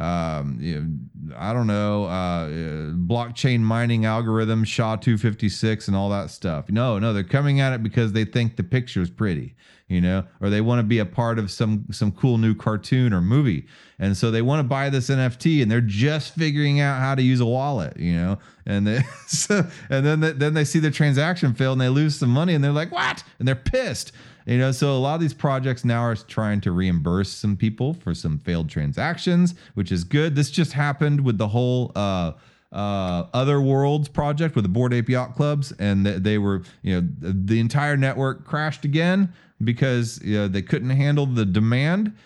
um, 0.00 0.56
you 0.58 0.80
know, 0.80 1.34
I 1.36 1.52
don't 1.52 1.66
know, 1.66 2.04
uh, 2.04 2.08
uh, 2.08 2.48
blockchain 2.94 3.60
mining 3.60 4.06
algorithm, 4.06 4.64
SHA 4.64 4.96
256, 4.96 5.88
and 5.88 5.96
all 5.96 6.08
that 6.08 6.30
stuff. 6.30 6.70
No, 6.70 6.98
no, 6.98 7.12
they're 7.12 7.22
coming 7.22 7.60
at 7.60 7.74
it 7.74 7.82
because 7.82 8.12
they 8.12 8.24
think 8.24 8.56
the 8.56 8.62
picture's 8.62 9.10
pretty, 9.10 9.54
you 9.88 10.00
know, 10.00 10.24
or 10.40 10.48
they 10.48 10.62
want 10.62 10.78
to 10.78 10.84
be 10.84 11.00
a 11.00 11.04
part 11.04 11.38
of 11.38 11.50
some 11.50 11.84
some 11.90 12.12
cool 12.12 12.38
new 12.38 12.54
cartoon 12.54 13.12
or 13.12 13.20
movie, 13.20 13.66
and 13.98 14.16
so 14.16 14.30
they 14.30 14.40
want 14.40 14.60
to 14.60 14.64
buy 14.64 14.88
this 14.88 15.10
NFT, 15.10 15.60
and 15.60 15.70
they're 15.70 15.82
just 15.82 16.34
figuring 16.34 16.80
out 16.80 16.98
how 16.98 17.14
to 17.14 17.22
use 17.22 17.40
a 17.40 17.46
wallet, 17.46 17.98
you 17.98 18.14
know, 18.14 18.38
and 18.64 18.86
they 18.86 19.02
so, 19.26 19.66
and 19.90 20.06
then 20.06 20.20
they, 20.20 20.32
then 20.32 20.54
they 20.54 20.64
see 20.64 20.78
the 20.78 20.90
transaction 20.90 21.52
fail 21.52 21.72
and 21.72 21.80
they 21.80 21.90
lose 21.90 22.18
some 22.18 22.30
money, 22.30 22.54
and 22.54 22.64
they're 22.64 22.72
like, 22.72 22.90
what? 22.90 23.22
And 23.38 23.46
they're 23.46 23.54
pissed. 23.54 24.12
You 24.46 24.58
know, 24.58 24.72
so 24.72 24.92
a 24.92 24.98
lot 24.98 25.14
of 25.14 25.20
these 25.20 25.34
projects 25.34 25.84
now 25.84 26.00
are 26.00 26.16
trying 26.16 26.60
to 26.62 26.72
reimburse 26.72 27.30
some 27.30 27.56
people 27.56 27.94
for 27.94 28.14
some 28.14 28.38
failed 28.38 28.68
transactions, 28.68 29.54
which 29.74 29.92
is 29.92 30.04
good. 30.04 30.34
This 30.34 30.50
just 30.50 30.72
happened 30.72 31.20
with 31.22 31.38
the 31.38 31.48
whole 31.48 31.92
uh, 31.94 32.32
uh, 32.72 33.24
Other 33.32 33.60
Worlds 33.60 34.08
project 34.08 34.54
with 34.54 34.64
the 34.64 34.68
Bored 34.68 34.94
Ape 34.94 35.08
Yacht 35.08 35.34
Clubs, 35.34 35.72
and 35.78 36.04
th- 36.04 36.22
they 36.22 36.38
were, 36.38 36.62
you 36.82 37.00
know, 37.00 37.08
the, 37.20 37.60
entire 37.60 37.96
network 37.96 38.44
crashed 38.44 38.84
again 38.84 39.32
because 39.62 40.20
you 40.22 40.36
know, 40.36 40.48
they 40.48 40.62
couldn't 40.62 40.90
handle 40.90 41.26
the 41.26 41.44
demand. 41.44 42.16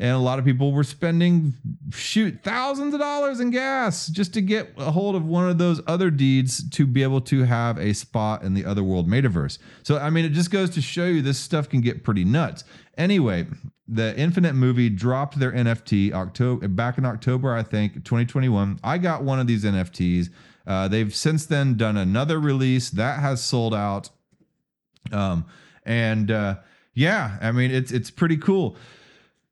And 0.00 0.12
a 0.12 0.18
lot 0.18 0.38
of 0.38 0.46
people 0.46 0.72
were 0.72 0.82
spending, 0.82 1.52
shoot, 1.92 2.40
thousands 2.42 2.94
of 2.94 3.00
dollars 3.00 3.38
in 3.38 3.50
gas 3.50 4.06
just 4.06 4.32
to 4.32 4.40
get 4.40 4.72
a 4.78 4.90
hold 4.90 5.14
of 5.14 5.26
one 5.26 5.50
of 5.50 5.58
those 5.58 5.82
other 5.86 6.10
deeds 6.10 6.66
to 6.70 6.86
be 6.86 7.02
able 7.02 7.20
to 7.20 7.44
have 7.44 7.78
a 7.78 7.92
spot 7.92 8.42
in 8.42 8.54
the 8.54 8.64
other 8.64 8.82
world 8.82 9.06
metaverse. 9.06 9.58
So, 9.82 9.98
I 9.98 10.08
mean, 10.08 10.24
it 10.24 10.30
just 10.30 10.50
goes 10.50 10.70
to 10.70 10.80
show 10.80 11.04
you 11.04 11.20
this 11.20 11.38
stuff 11.38 11.68
can 11.68 11.82
get 11.82 12.02
pretty 12.02 12.24
nuts. 12.24 12.64
Anyway, 12.96 13.46
the 13.86 14.18
Infinite 14.18 14.54
movie 14.54 14.88
dropped 14.88 15.38
their 15.38 15.52
NFT 15.52 16.12
October 16.12 16.66
back 16.66 16.96
in 16.96 17.04
October, 17.04 17.54
I 17.54 17.62
think, 17.62 17.96
2021. 17.96 18.80
I 18.82 18.96
got 18.96 19.22
one 19.22 19.38
of 19.38 19.46
these 19.46 19.64
NFTs. 19.64 20.30
Uh, 20.66 20.88
they've 20.88 21.14
since 21.14 21.44
then 21.44 21.76
done 21.76 21.98
another 21.98 22.40
release 22.40 22.88
that 22.88 23.20
has 23.20 23.42
sold 23.42 23.74
out. 23.74 24.08
Um, 25.12 25.44
and 25.84 26.30
uh, 26.30 26.56
yeah, 26.94 27.36
I 27.42 27.52
mean, 27.52 27.70
it's 27.70 27.92
it's 27.92 28.10
pretty 28.10 28.38
cool. 28.38 28.76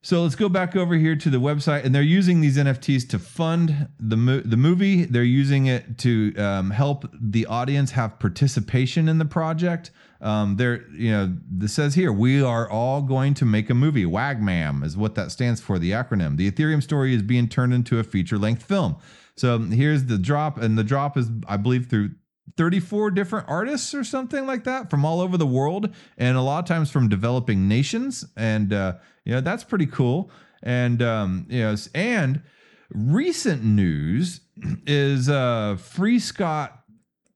So 0.09 0.23
let's 0.23 0.37
go 0.37 0.49
back 0.49 0.75
over 0.75 0.95
here 0.95 1.17
to 1.17 1.29
the 1.29 1.37
website, 1.37 1.85
and 1.85 1.95
they're 1.95 2.01
using 2.01 2.41
these 2.41 2.57
NFTs 2.57 3.07
to 3.11 3.19
fund 3.19 3.89
the 4.01 4.17
mo- 4.17 4.41
the 4.41 4.57
movie. 4.57 5.05
They're 5.05 5.23
using 5.23 5.67
it 5.67 5.99
to 5.99 6.35
um, 6.39 6.71
help 6.71 7.05
the 7.13 7.45
audience 7.45 7.91
have 7.91 8.19
participation 8.19 9.07
in 9.07 9.19
the 9.19 9.27
project. 9.27 9.91
Um, 10.23 10.57
they're 10.57 10.89
you 10.93 11.11
know 11.11 11.37
this 11.51 11.75
says 11.75 11.95
here 11.95 12.11
we 12.11 12.43
are 12.43 12.71
all 12.71 13.03
going 13.03 13.35
to 13.35 13.45
make 13.45 13.69
a 13.69 13.75
movie. 13.75 14.07
WAGMAM 14.07 14.83
is 14.83 14.97
what 14.97 15.15
that 15.17 15.31
stands 15.31 15.61
for, 15.61 15.79
the 15.79 15.91
acronym. 15.91 16.39
The 16.39 16.51
Ethereum 16.51 16.83
story 16.83 17.15
is 17.15 17.21
being 17.21 17.47
turned 17.47 17.75
into 17.75 17.99
a 17.99 18.03
feature 18.03 18.39
length 18.39 18.63
film. 18.63 18.97
So 19.37 19.59
here's 19.59 20.07
the 20.07 20.17
drop, 20.17 20.57
and 20.57 20.79
the 20.79 20.85
drop 20.85 21.19
is 21.19 21.29
I 21.47 21.59
believe 21.59 21.91
through 21.91 22.13
34 22.57 23.11
different 23.11 23.47
artists 23.47 23.95
or 23.95 24.03
something 24.03 24.47
like 24.47 24.65
that 24.65 24.89
from 24.89 25.05
all 25.05 25.21
over 25.21 25.37
the 25.37 25.47
world 25.47 25.95
and 26.17 26.37
a 26.37 26.41
lot 26.41 26.59
of 26.61 26.65
times 26.65 26.91
from 26.91 27.09
developing 27.09 27.69
nations 27.69 28.25
and 28.37 28.73
uh 28.73 28.95
you 29.29 29.35
know 29.35 29.41
that's 29.41 29.63
pretty 29.63 29.87
cool 29.87 30.31
and 30.63 31.03
um 31.03 31.47
and 31.95 32.43
recent 32.91 33.63
news 33.63 34.41
is 34.87 35.29
uh 35.29 35.77
free 35.77 36.19
scott 36.19 36.81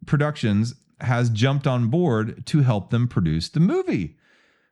productions 0.06 0.74
has 1.00 1.30
jumped 1.30 1.66
on 1.66 1.88
board 1.88 2.44
to 2.46 2.62
help 2.62 2.90
them 2.90 3.06
produce 3.06 3.48
the 3.50 3.60
movie 3.60 4.16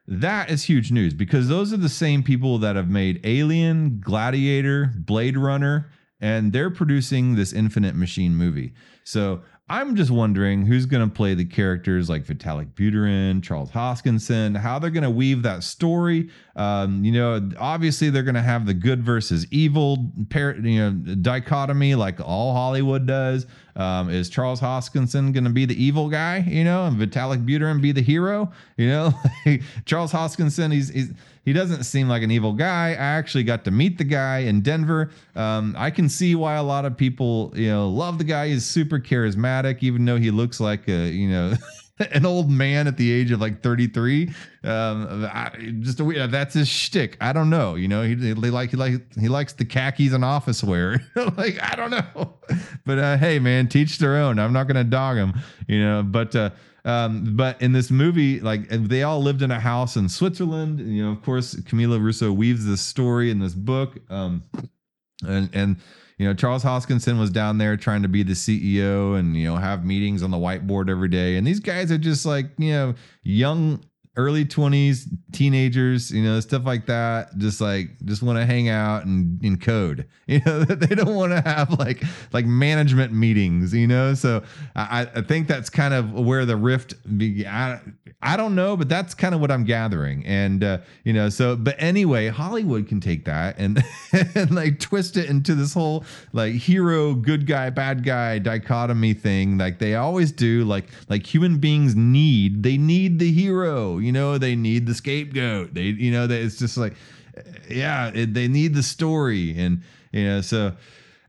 that 0.09 0.51
is 0.51 0.65
huge 0.65 0.91
news 0.91 1.15
because 1.15 1.47
those 1.47 1.73
are 1.73 1.77
the 1.77 1.89
same 1.89 2.25
people 2.25 2.59
that 2.59 2.75
have 2.75 2.91
made 2.91 3.21
Alien, 3.23 4.01
Gladiator, 4.01 4.93
Blade 4.97 5.37
Runner, 5.37 5.89
and 6.21 6.53
they're 6.53 6.71
producing 6.71 7.37
this 7.37 7.53
Infinite 7.53 7.95
Machine 7.95 8.35
movie. 8.35 8.75
So 9.05 9.43
I'm 9.71 9.95
just 9.95 10.11
wondering 10.11 10.67
who's 10.67 10.85
going 10.85 11.09
to 11.09 11.15
play 11.15 11.35
the 11.35 11.45
characters 11.45 12.11
like 12.11 12.25
Vitalik 12.25 12.73
Buterin, 12.73 13.41
Charles 13.41 13.71
Hoskinson, 13.71 14.57
how 14.57 14.81
they're 14.81 14.91
going 14.91 15.05
to 15.05 15.11
weave 15.11 15.45
that 15.45 15.63
story. 15.63 16.29
Um, 16.57 17.05
you 17.05 17.13
know, 17.13 17.49
obviously 17.57 18.11
they're 18.11 18.25
going 18.25 18.35
to 18.35 18.43
have 18.43 18.67
the 18.67 18.75
good 18.75 19.01
versus 19.05 19.47
evil 19.53 20.11
par- 20.29 20.57
you 20.57 20.81
know, 20.81 21.15
dichotomy 21.15 21.95
like 21.95 22.19
all 22.21 22.53
Hollywood 22.53 23.07
does. 23.07 23.47
Um, 23.81 24.11
is 24.11 24.29
Charles 24.29 24.61
Hoskinson 24.61 25.33
going 25.33 25.45
to 25.45 25.51
be 25.51 25.65
the 25.65 25.83
evil 25.83 26.11
guy, 26.11 26.45
you 26.47 26.65
know, 26.65 26.85
and 26.85 26.99
Vitalik 26.99 27.47
Buterin 27.47 27.81
be 27.81 27.93
the 27.93 28.03
hero? 28.03 28.53
You 28.77 28.89
know, 28.89 29.15
Charles 29.87 30.13
Hoskinson, 30.13 30.71
he's, 30.71 30.91
he's 30.91 31.13
he 31.47 31.55
doesn't 31.55 31.85
seem 31.85 32.07
like 32.07 32.23
an 32.23 32.31
evil 32.31 32.53
guy. 32.53 32.91
I 32.91 33.17
actually 33.17 33.45
got 33.45 33.65
to 33.65 33.71
meet 33.71 33.97
the 33.97 34.05
guy 34.05 34.41
in 34.41 34.61
Denver. 34.61 35.11
Um, 35.35 35.75
I 35.79 35.91
can 35.91 36.11
see 36.11 36.35
why 36.35 36.57
a 36.57 36.63
lot 36.63 36.85
of 36.85 36.97
people, 36.97 37.53
you 37.57 37.69
know, 37.69 37.89
love 37.89 38.19
the 38.19 38.25
guy. 38.25 38.49
He's 38.49 38.67
super 38.67 38.99
charismatic, 38.99 39.79
even 39.81 40.05
though 40.05 40.19
he 40.19 40.31
looks 40.31 40.61
like 40.61 40.87
a, 40.87 41.09
you 41.09 41.31
know, 41.31 41.55
an 42.13 42.25
old 42.25 42.51
man 42.51 42.87
at 42.87 42.97
the 42.97 43.11
age 43.11 43.31
of 43.31 43.41
like 43.41 43.63
33. 43.63 44.29
Um, 44.65 45.29
I, 45.33 45.51
just 45.81 46.01
a, 46.01 46.05
weird- 46.05 46.31
that's 46.31 46.55
his 46.55 46.69
shtick. 46.69 47.17
I 47.21 47.33
don't 47.33 47.51
know. 47.51 47.75
You 47.75 47.89
know, 47.89 48.03
he, 48.03 48.15
he 48.15 48.35
like 48.35 48.71
he 48.71 48.77
like 48.77 49.15
he 49.15 49.29
likes 49.29 49.53
the 49.53 49.65
khakis 49.65 50.13
and 50.13 50.25
office 50.25 50.65
wear. 50.65 51.03
like 51.37 51.63
I 51.63 51.75
don't 51.77 51.91
know, 51.91 52.35
but 52.87 52.99
uh, 52.99 53.17
hey, 53.17 53.39
man, 53.39 53.69
teach 53.69 53.99
their 53.99 54.17
own. 54.17 54.39
I'm 54.39 54.53
not 54.53 54.67
gonna 54.67 54.85
dog 54.85 55.17
him. 55.17 55.35
You 55.69 55.83
know, 55.83 56.03
but. 56.03 56.35
Uh, 56.35 56.51
um, 56.83 57.37
but 57.37 57.61
in 57.61 57.73
this 57.73 57.91
movie, 57.91 58.41
like 58.41 58.67
they 58.71 59.03
all 59.03 59.21
lived 59.23 59.43
in 59.43 59.51
a 59.51 59.61
house 59.61 59.97
in 59.97 60.09
Switzerland. 60.09 60.81
And, 60.81 60.97
you 60.97 61.05
know, 61.05 61.13
of 61.13 61.23
course, 61.23 61.55
Camila 61.55 62.01
Russo 62.01 62.33
weaves 62.33 62.65
this 62.65 62.81
story 62.81 63.31
in 63.31 63.39
this 63.39 63.53
book. 63.53 63.99
Um, 64.09 64.45
and 65.29 65.51
and 65.53 65.77
you 66.21 66.27
know 66.27 66.35
Charles 66.35 66.63
Hoskinson 66.63 67.19
was 67.19 67.31
down 67.31 67.57
there 67.57 67.79
trying 67.79 68.03
to 68.03 68.09
be 68.09 68.23
the 68.23 68.35
CEO 68.35 69.19
and 69.19 69.35
you 69.35 69.47
know 69.47 69.57
have 69.57 69.87
meetings 69.87 70.23
on 70.23 70.31
the 70.31 70.37
whiteboard 70.37 70.91
every 70.91 71.09
day. 71.09 71.39
And 71.39 71.47
these 71.47 71.61
guys 71.61 71.91
are 71.91 71.97
just 71.97 72.27
like 72.27 72.51
you 72.59 72.73
know 72.73 72.95
young 73.23 73.83
early 74.17 74.45
20s 74.45 75.07
teenagers 75.33 76.11
you 76.11 76.23
know 76.23 76.41
stuff 76.41 76.65
like 76.65 76.87
that. 76.87 77.37
Just 77.39 77.61
like 77.61 77.91
just 78.05 78.23
want 78.23 78.39
to 78.39 78.45
hang 78.45 78.69
out 78.69 79.05
and, 79.07 79.41
and 79.43 79.61
code. 79.61 80.07
You 80.31 80.41
know 80.47 80.63
they 80.63 80.95
don't 80.95 81.17
want 81.17 81.33
to 81.33 81.41
have 81.41 81.77
like 81.77 82.05
like 82.33 82.47
management 82.47 83.13
meetings 83.13 83.75
you 83.75 83.89
know? 83.89 84.15
So 84.15 84.45
i 84.77 85.09
i 85.13 85.23
think 85.23 85.49
that's 85.49 85.69
kind 85.69 85.93
of 85.93 86.13
where 86.13 86.47
the 86.47 86.57
rift 86.57 86.95
be, 87.19 87.45
I, 87.45 87.81
I 88.23 88.37
don't 88.37 88.55
know 88.55 88.77
but 88.77 88.89
that's 88.89 89.13
kind 89.13 89.35
of 89.35 89.41
what 89.41 89.51
i'm 89.51 89.65
gathering. 89.65 90.25
And 90.27 90.63
uh 90.63 90.79
you 91.03 91.13
know 91.13 91.31
so 91.31 91.57
but 91.57 91.75
anyway 91.81 92.29
hollywood 92.29 92.87
can 92.87 93.01
take 93.01 93.25
that 93.25 93.59
and 93.59 93.83
and 94.37 94.55
like 94.55 94.79
twist 94.79 95.17
it 95.17 95.29
into 95.29 95.57
this 95.57 95.75
whole 95.75 96.05
like 96.33 96.55
hero 96.55 97.15
good 97.15 97.45
guy 97.45 97.71
bad 97.71 98.05
guy 98.05 98.39
dichotomy 98.39 99.15
thing. 99.15 99.59
Like 99.59 99.81
they 99.81 99.97
always 99.97 100.31
do 100.31 100.65
like 100.65 100.85
like 101.09 101.27
human 101.27 101.59
beings 101.59 101.97
need 101.97 102.63
they 102.63 102.77
need 102.77 103.19
the 103.19 103.33
hero 103.33 103.99
you 103.99 104.10
know 104.13 104.39
they 104.39 104.57
need 104.57 104.87
the 104.87 104.95
scapegoat. 104.95 105.75
They 105.75 105.83
you 105.83 106.11
know 106.11 106.27
it's 106.29 106.59
just 106.59 106.77
like 106.77 106.95
yeah 107.69 108.11
it, 108.15 108.35
they 108.35 108.49
need 108.49 108.75
the 108.75 108.83
story. 108.83 109.59
And 109.59 109.83
you 110.13 110.25
know 110.25 110.41
so 110.41 110.75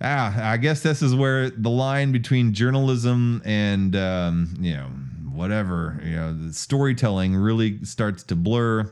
ah 0.01 0.51
i 0.51 0.57
guess 0.57 0.81
this 0.81 1.01
is 1.01 1.13
where 1.13 1.49
the 1.51 1.69
line 1.69 2.11
between 2.11 2.53
journalism 2.53 3.41
and 3.45 3.95
um 3.95 4.55
you 4.59 4.73
know 4.73 4.87
whatever 5.31 6.01
you 6.03 6.15
know 6.15 6.33
the 6.33 6.53
storytelling 6.53 7.35
really 7.35 7.83
starts 7.85 8.23
to 8.23 8.35
blur. 8.35 8.91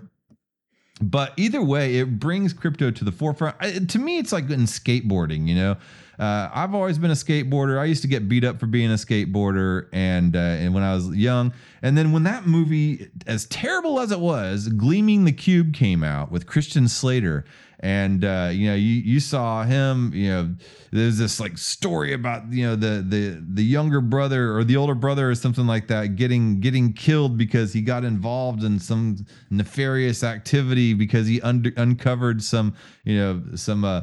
But 1.01 1.33
either 1.37 1.63
way 1.63 1.97
it 1.97 2.19
brings 2.19 2.51
crypto 2.51 2.91
to 2.91 3.05
the 3.05 3.11
forefront. 3.11 3.55
I, 3.59 3.79
to 3.79 3.99
me 3.99 4.17
it's 4.17 4.31
like 4.31 4.49
in 4.49 4.61
skateboarding 4.61 5.47
you 5.47 5.55
know 5.55 5.77
uh, 6.19 6.49
I've 6.53 6.75
always 6.75 6.97
been 6.97 7.11
a 7.11 7.15
skateboarder. 7.15 7.79
I 7.79 7.85
used 7.85 8.01
to 8.01 8.09
get 8.09 8.27
beat 8.27 8.43
up 8.43 8.59
for 8.59 8.65
being 8.65 8.91
a 8.91 8.95
skateboarder, 8.95 9.87
and 9.93 10.35
uh, 10.35 10.39
and 10.39 10.73
when 10.73 10.83
I 10.83 10.93
was 10.93 11.15
young, 11.15 11.53
and 11.81 11.97
then 11.97 12.11
when 12.11 12.23
that 12.23 12.45
movie, 12.45 13.09
as 13.25 13.45
terrible 13.45 14.01
as 14.01 14.11
it 14.11 14.19
was, 14.19 14.67
Gleaming 14.67 15.23
the 15.23 15.31
Cube 15.31 15.73
came 15.73 16.03
out 16.03 16.29
with 16.29 16.45
Christian 16.45 16.89
Slater, 16.89 17.45
and 17.79 18.25
uh, 18.25 18.49
you 18.51 18.67
know 18.67 18.75
you 18.75 18.95
you 18.95 19.21
saw 19.21 19.63
him. 19.63 20.11
You 20.13 20.29
know, 20.29 20.55
there's 20.91 21.17
this 21.17 21.39
like 21.39 21.57
story 21.57 22.11
about 22.11 22.51
you 22.51 22.67
know 22.67 22.75
the 22.75 23.01
the 23.07 23.41
the 23.53 23.63
younger 23.63 24.01
brother 24.01 24.57
or 24.57 24.65
the 24.65 24.75
older 24.75 24.95
brother 24.95 25.29
or 25.29 25.35
something 25.35 25.67
like 25.67 25.87
that 25.87 26.17
getting 26.17 26.59
getting 26.59 26.91
killed 26.91 27.37
because 27.37 27.71
he 27.71 27.79
got 27.79 28.03
involved 28.03 28.61
in 28.61 28.77
some 28.77 29.25
nefarious 29.49 30.21
activity 30.21 30.93
because 30.93 31.27
he 31.27 31.39
under, 31.43 31.71
uncovered 31.77 32.43
some 32.43 32.75
you 33.05 33.17
know 33.17 33.41
some. 33.55 33.85
Uh, 33.85 34.01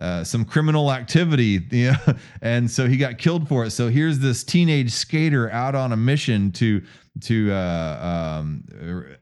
uh, 0.00 0.24
some 0.24 0.44
criminal 0.44 0.92
activity, 0.92 1.60
and 2.42 2.70
so 2.70 2.86
he 2.86 2.96
got 2.96 3.18
killed 3.18 3.48
for 3.48 3.64
it. 3.64 3.70
So 3.70 3.88
here's 3.88 4.18
this 4.18 4.44
teenage 4.44 4.92
skater 4.92 5.50
out 5.50 5.74
on 5.74 5.92
a 5.92 5.96
mission 5.96 6.52
to 6.52 6.82
to 7.22 7.52
uh, 7.52 8.40
um, 8.40 8.64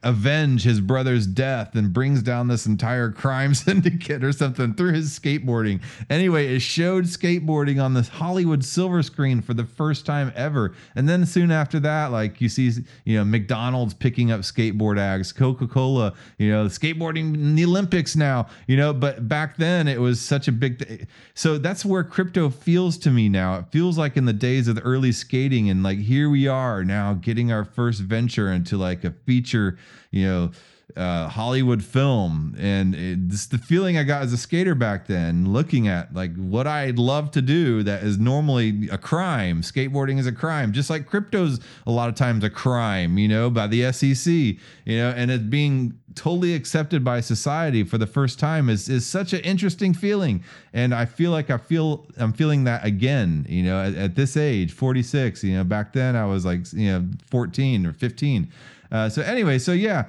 avenge 0.02 0.62
his 0.62 0.80
brother's 0.80 1.26
death 1.26 1.74
and 1.74 1.92
brings 1.92 2.22
down 2.22 2.48
this 2.48 2.66
entire 2.66 3.10
crime 3.10 3.54
syndicate 3.54 4.22
or 4.22 4.32
something 4.32 4.74
through 4.74 4.92
his 4.92 5.18
skateboarding. 5.18 5.80
Anyway, 6.10 6.54
it 6.54 6.60
showed 6.60 7.04
skateboarding 7.04 7.82
on 7.82 7.94
this 7.94 8.08
Hollywood 8.08 8.64
silver 8.64 9.02
screen 9.02 9.40
for 9.40 9.54
the 9.54 9.64
first 9.64 10.06
time 10.06 10.32
ever. 10.34 10.74
And 10.94 11.08
then 11.08 11.26
soon 11.26 11.50
after 11.50 11.80
that, 11.80 12.12
like 12.12 12.40
you 12.40 12.48
see, 12.48 12.70
you 13.04 13.18
know, 13.18 13.24
McDonald's 13.24 13.94
picking 13.94 14.30
up 14.30 14.40
skateboard 14.40 14.98
acts, 14.98 15.32
Coca 15.32 15.66
Cola, 15.66 16.14
you 16.38 16.50
know, 16.50 16.66
skateboarding 16.66 17.34
in 17.34 17.54
the 17.54 17.64
Olympics 17.64 18.16
now, 18.16 18.46
you 18.66 18.76
know, 18.76 18.92
but 18.92 19.28
back 19.28 19.56
then 19.56 19.88
it 19.88 20.00
was 20.00 20.20
such 20.20 20.48
a 20.48 20.52
big. 20.52 20.78
Th- 20.78 21.06
so 21.34 21.58
that's 21.58 21.84
where 21.84 22.04
crypto 22.04 22.50
feels 22.50 22.98
to 22.98 23.10
me 23.10 23.28
now. 23.28 23.58
It 23.58 23.66
feels 23.70 23.98
like 23.98 24.16
in 24.16 24.24
the 24.24 24.32
days 24.32 24.68
of 24.68 24.74
the 24.74 24.82
early 24.82 25.12
skating, 25.12 25.70
and 25.70 25.82
like 25.82 25.98
here 25.98 26.28
we 26.28 26.46
are 26.46 26.84
now 26.84 27.14
getting 27.14 27.52
our 27.52 27.64
first 27.64 27.85
first 27.86 28.00
venture 28.00 28.50
into 28.50 28.76
like 28.76 29.04
a 29.04 29.12
feature, 29.12 29.78
you 30.10 30.26
know, 30.26 30.50
uh, 30.96 31.28
Hollywood 31.28 31.84
film, 31.84 32.56
and 32.58 32.94
it's 32.94 33.46
the 33.46 33.58
feeling 33.58 33.98
I 33.98 34.02
got 34.02 34.22
as 34.22 34.32
a 34.32 34.38
skater 34.38 34.74
back 34.74 35.06
then, 35.06 35.52
looking 35.52 35.88
at 35.88 36.14
like 36.14 36.34
what 36.36 36.66
I'd 36.66 36.98
love 36.98 37.30
to 37.32 37.42
do 37.42 37.82
that 37.82 38.02
is 38.02 38.18
normally 38.18 38.88
a 38.90 38.96
crime. 38.96 39.60
Skateboarding 39.60 40.18
is 40.18 40.26
a 40.26 40.32
crime, 40.32 40.72
just 40.72 40.88
like 40.88 41.06
crypto's 41.06 41.60
a 41.86 41.90
lot 41.90 42.08
of 42.08 42.14
times 42.14 42.42
a 42.44 42.50
crime, 42.50 43.18
you 43.18 43.28
know, 43.28 43.50
by 43.50 43.66
the 43.66 43.92
SEC, 43.92 44.32
you 44.32 44.58
know, 44.86 45.10
and 45.14 45.30
it 45.30 45.50
being 45.50 45.98
totally 46.14 46.54
accepted 46.54 47.04
by 47.04 47.20
society 47.20 47.84
for 47.84 47.98
the 47.98 48.06
first 48.06 48.38
time 48.38 48.70
is 48.70 48.88
is 48.88 49.06
such 49.06 49.34
an 49.34 49.40
interesting 49.40 49.92
feeling, 49.92 50.42
and 50.72 50.94
I 50.94 51.04
feel 51.04 51.30
like 51.30 51.50
I 51.50 51.58
feel 51.58 52.06
I'm 52.16 52.32
feeling 52.32 52.64
that 52.64 52.86
again, 52.86 53.44
you 53.50 53.62
know, 53.62 53.82
at, 53.82 53.94
at 53.96 54.14
this 54.14 54.34
age, 54.34 54.72
46, 54.72 55.44
you 55.44 55.56
know, 55.56 55.64
back 55.64 55.92
then 55.92 56.16
I 56.16 56.24
was 56.24 56.46
like, 56.46 56.72
you 56.72 56.90
know, 56.90 57.06
14 57.30 57.84
or 57.84 57.92
15. 57.92 58.48
Uh, 58.90 59.08
so 59.10 59.20
anyway, 59.20 59.58
so 59.58 59.72
yeah 59.72 60.06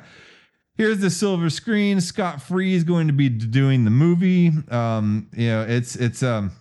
here's 0.78 1.00
the 1.00 1.10
silver 1.10 1.50
screen. 1.50 2.00
Scott 2.00 2.42
Free 2.42 2.74
is 2.76 2.84
going 2.84 3.08
to 3.08 3.14
be 3.14 3.30
doing 3.30 3.84
the 3.84 3.92
movie. 3.92 4.52
Um, 4.70 5.30
you 5.36 5.48
know, 5.48 5.66
it's 5.68 5.96
it's 5.96 6.24
um 6.24 6.52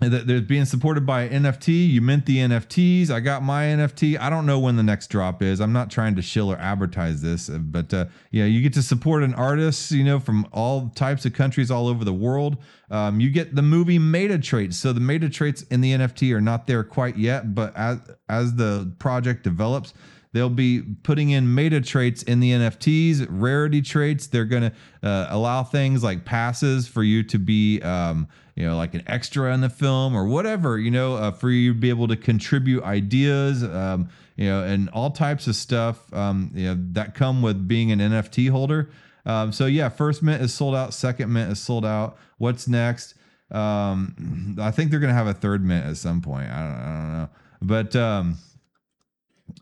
they're 0.00 0.40
being 0.40 0.64
supported 0.64 1.04
by 1.04 1.28
NFT. 1.28 1.90
You 1.90 2.00
mint 2.00 2.24
the 2.24 2.38
NFTs. 2.38 3.10
I 3.10 3.20
got 3.20 3.42
my 3.42 3.64
NFT. 3.64 4.18
I 4.18 4.30
don't 4.30 4.46
know 4.46 4.58
when 4.58 4.76
the 4.76 4.82
next 4.82 5.08
drop 5.08 5.42
is. 5.42 5.60
I'm 5.60 5.74
not 5.74 5.90
trying 5.90 6.16
to 6.16 6.22
shill 6.22 6.50
or 6.50 6.56
advertise 6.56 7.20
this, 7.20 7.50
uh, 7.50 7.58
but 7.58 7.92
uh, 7.92 8.06
yeah, 8.30 8.46
you 8.46 8.62
get 8.62 8.72
to 8.74 8.82
support 8.82 9.22
an 9.22 9.34
artist, 9.34 9.90
you 9.90 10.02
know, 10.02 10.18
from 10.18 10.48
all 10.52 10.88
types 10.94 11.26
of 11.26 11.34
countries 11.34 11.70
all 11.70 11.86
over 11.86 12.02
the 12.02 12.14
world. 12.14 12.56
Um, 12.90 13.20
you 13.20 13.28
get 13.28 13.54
the 13.54 13.62
movie 13.62 13.98
meta 13.98 14.38
traits. 14.38 14.78
So 14.78 14.94
the 14.94 15.00
meta 15.00 15.28
traits 15.28 15.62
in 15.64 15.82
the 15.82 15.92
NFT 15.92 16.34
are 16.34 16.40
not 16.40 16.66
there 16.66 16.82
quite 16.82 17.18
yet, 17.18 17.54
but 17.54 17.76
as 17.76 17.98
as 18.30 18.54
the 18.54 18.94
project 18.98 19.44
develops, 19.44 19.92
They'll 20.32 20.48
be 20.48 20.82
putting 21.02 21.30
in 21.30 21.54
meta 21.54 21.80
traits 21.80 22.22
in 22.22 22.38
the 22.38 22.52
NFTs, 22.52 23.26
rarity 23.28 23.82
traits. 23.82 24.28
They're 24.28 24.44
going 24.44 24.70
to 24.70 24.72
uh, 25.02 25.26
allow 25.28 25.64
things 25.64 26.04
like 26.04 26.24
passes 26.24 26.86
for 26.86 27.02
you 27.02 27.24
to 27.24 27.38
be, 27.38 27.80
um, 27.82 28.28
you 28.54 28.64
know, 28.64 28.76
like 28.76 28.94
an 28.94 29.02
extra 29.08 29.52
in 29.52 29.60
the 29.60 29.68
film 29.68 30.14
or 30.14 30.26
whatever, 30.26 30.78
you 30.78 30.90
know, 30.90 31.16
uh, 31.16 31.32
for 31.32 31.50
you 31.50 31.72
to 31.72 31.78
be 31.78 31.88
able 31.88 32.06
to 32.08 32.16
contribute 32.16 32.84
ideas, 32.84 33.64
um, 33.64 34.08
you 34.36 34.46
know, 34.46 34.62
and 34.62 34.88
all 34.90 35.10
types 35.10 35.48
of 35.48 35.56
stuff, 35.56 36.12
um, 36.14 36.52
you 36.54 36.66
know, 36.66 36.76
that 36.92 37.16
come 37.16 37.42
with 37.42 37.66
being 37.66 37.90
an 37.90 37.98
NFT 37.98 38.50
holder. 38.50 38.88
Um, 39.26 39.52
so 39.52 39.66
yeah, 39.66 39.88
first 39.88 40.22
mint 40.22 40.42
is 40.42 40.54
sold 40.54 40.76
out. 40.76 40.94
Second 40.94 41.32
mint 41.32 41.50
is 41.50 41.58
sold 41.58 41.84
out. 41.84 42.16
What's 42.38 42.68
next? 42.68 43.14
Um, 43.50 44.56
I 44.60 44.70
think 44.70 44.92
they're 44.92 45.00
gonna 45.00 45.12
have 45.12 45.26
a 45.26 45.34
third 45.34 45.64
mint 45.64 45.86
at 45.86 45.96
some 45.96 46.20
point. 46.20 46.50
I 46.50 46.60
don't, 46.60 46.80
I 46.80 46.84
don't 46.84 47.12
know, 47.12 47.28
but 47.62 47.96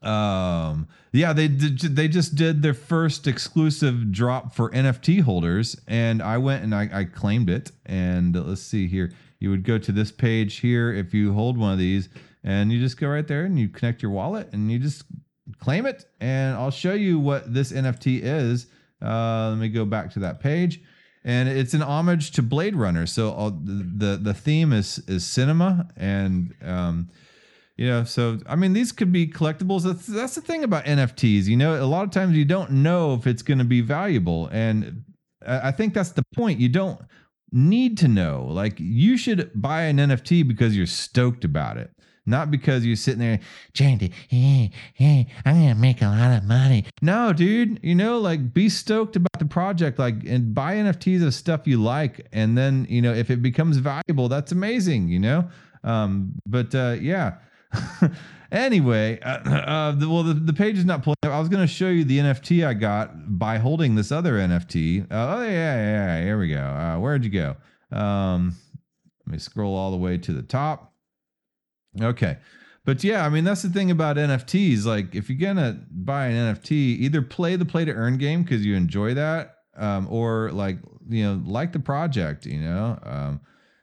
um, 0.03 0.88
yeah 1.12 1.33
they 1.33 1.48
did 1.48 1.79
they 1.81 2.09
just 2.09 2.35
did 2.35 2.62
their 2.62 2.74
first 2.74 3.27
exclusive 3.27 4.12
drop 4.12 4.55
for 4.55 4.70
nft 4.70 5.22
holders 5.22 5.81
and 5.87 6.22
i 6.22 6.37
went 6.38 6.62
and 6.62 6.74
i, 6.74 6.88
I 6.92 7.05
claimed 7.05 7.51
it. 7.51 7.72
And 7.87 8.35
let's 8.35 8.62
see 8.62 8.87
here. 8.87 9.12
You 9.40 9.51
would 9.51 9.64
go 9.64 9.79
to 9.79 9.92
this 9.92 10.11
page 10.11 10.57
here 10.57 10.92
if 10.92 11.14
you 11.14 11.33
hold 11.33 11.57
one 11.59 11.72
of 11.72 11.79
these 11.79 12.09
and 12.42 12.72
you 12.72 12.81
just 12.81 12.98
go 12.98 13.09
right 13.09 13.27
there 13.27 13.44
and 13.44 13.59
you 13.59 13.68
connect 13.68 14.03
your 14.03 14.11
wallet 14.11 14.48
and 14.53 14.70
you 14.70 14.79
just 14.79 15.05
claim 15.59 15.87
it. 15.87 16.05
And 16.20 16.57
i'll 16.57 16.70
show 16.70 16.94
you 16.94 17.18
what 17.18 17.53
this 17.53 17.72
nft 17.72 18.20
is. 18.22 18.66
Uh, 19.01 19.51
let 19.51 19.59
me 19.59 19.68
go 19.68 19.85
back 19.85 20.11
to 20.12 20.18
that 20.20 20.40
page. 20.40 20.81
And 21.24 21.48
it's 21.48 21.74
an 21.74 21.83
homage 21.83 22.31
to 22.33 22.42
blade 22.42 22.74
runner. 22.74 23.07
So 23.07 23.33
uh, 23.33 23.51
the 23.51 24.18
the 24.20 24.35
theme 24.35 24.72
is 24.72 24.98
is 25.07 25.27
cinema. 25.27 25.88
And 25.96 26.55
um 26.62 27.11
you 27.79 27.87
know 27.87 28.05
so 28.05 28.38
i 28.47 28.55
mean 28.55 28.75
these 28.75 28.93
could 28.93 29.11
be 29.11 29.27
collectibles 29.27 29.83
that's 29.83 30.07
that's 30.07 30.35
the 30.35 30.41
thing 30.41 30.64
about 30.64 30.85
nfts 30.85 31.45
you 31.45 31.57
know 31.57 31.83
a 31.83 31.87
lot 31.87 32.05
of 32.05 32.11
times 32.11 32.37
you 32.37 32.45
don't 32.45 32.71
know 32.71 33.14
if 33.14 33.27
it's 33.27 33.43
going 33.43 33.59
to 33.59 33.64
be 33.64 33.81
valuable 33.81 34.49
and 34.53 35.03
i 35.47 35.71
think 35.71 35.95
that's 35.95 36.11
the 36.11 36.25
point 36.35 36.61
you 36.61 36.69
don't 36.69 37.01
need 37.51 37.97
to 37.97 38.09
know 38.09 38.47
like 38.51 38.75
you 38.79 39.17
should 39.17 39.51
buy 39.55 39.83
an 39.83 39.97
nft 39.97 40.47
because 40.47 40.77
you're 40.77 40.87
stoked 40.87 41.45
about 41.45 41.79
it 41.79 41.91
not 42.29 42.51
because 42.51 42.85
you're 42.85 42.95
sitting 42.95 43.21
there, 43.21 43.41
Jandy, 43.73 44.12
hey, 44.29 44.71
hey, 44.93 45.27
I'm 45.47 45.55
gonna 45.62 45.75
make 45.75 46.03
a 46.03 46.09
lot 46.09 46.37
of 46.37 46.45
money. 46.45 46.85
No, 47.01 47.33
dude, 47.33 47.81
you 47.83 47.95
know, 47.95 48.19
like 48.19 48.53
be 48.53 48.69
stoked 48.69 49.17
about 49.17 49.38
the 49.38 49.47
project, 49.47 49.99
like 49.99 50.17
and 50.27 50.55
buy 50.55 50.75
NFTs 50.75 51.27
of 51.27 51.33
stuff 51.33 51.67
you 51.67 51.83
like, 51.83 52.29
and 52.31 52.57
then 52.57 52.87
you 52.91 53.01
know 53.01 53.14
if 53.14 53.31
it 53.31 53.41
becomes 53.41 53.79
valuable, 53.79 54.29
that's 54.29 54.53
amazing, 54.53 55.09
you 55.09 55.19
know. 55.19 55.49
Um, 55.85 56.35
but 56.47 56.75
uh, 56.75 56.97
yeah, 57.01 57.38
anyway, 58.52 59.20
uh, 59.20 59.50
uh, 59.50 59.92
the, 59.92 60.09
well, 60.09 60.22
the, 60.22 60.35
the 60.35 60.52
page 60.52 60.78
is 60.78 60.85
not 60.85 61.07
up. 61.07 61.16
I 61.22 61.38
was 61.38 61.48
going 61.48 61.66
to 61.66 61.72
show 61.72 61.88
you 61.88 62.04
the 62.04 62.18
NFT 62.18 62.66
I 62.66 62.74
got 62.74 63.38
by 63.38 63.59
holding 63.59 63.94
this 63.94 64.12
other 64.12 64.35
NFT. 64.35 65.11
Uh, 65.11 65.37
oh, 65.37 65.42
yeah, 65.42 65.48
yeah, 65.48 66.16
yeah. 66.16 66.22
Here 66.22 66.38
we 66.38 66.48
go. 66.48 66.61
Uh, 66.61 66.98
where'd 66.98 67.24
you 67.24 67.31
go? 67.31 67.57
Um, 67.96 68.57
let 69.26 69.33
me 69.33 69.38
scroll 69.38 69.76
all 69.76 69.90
the 69.90 69.96
way 69.96 70.18
to 70.18 70.33
the 70.33 70.42
top. 70.42 70.92
Okay. 72.00 72.38
But 72.85 73.04
yeah, 73.04 73.24
I 73.24 73.28
mean, 73.28 73.44
that's 73.44 73.62
the 73.62 73.68
thing 73.68 73.90
about 73.90 74.16
NFTs. 74.16 74.87
Like, 74.87 75.14
if 75.14 75.28
you're 75.28 75.38
going 75.38 75.57
to 75.57 75.78
buy 75.90 76.28
an 76.28 76.54
NFT, 76.54 76.72
either 76.72 77.20
play 77.20 77.57
the 77.57 77.66
play 77.66 77.85
to 77.85 77.92
earn 77.92 78.16
game 78.16 78.42
because 78.42 78.64
you 78.64 78.76
enjoy 78.76 79.14
that, 79.14 79.57
um, 79.76 80.09
or 80.11 80.50
like, 80.52 80.78
you 81.07 81.24
know, 81.24 81.42
like 81.44 81.72
the 81.72 81.81
project, 81.81 82.46
you 82.46 82.61
know? 82.61 82.98
Um, 83.02 83.40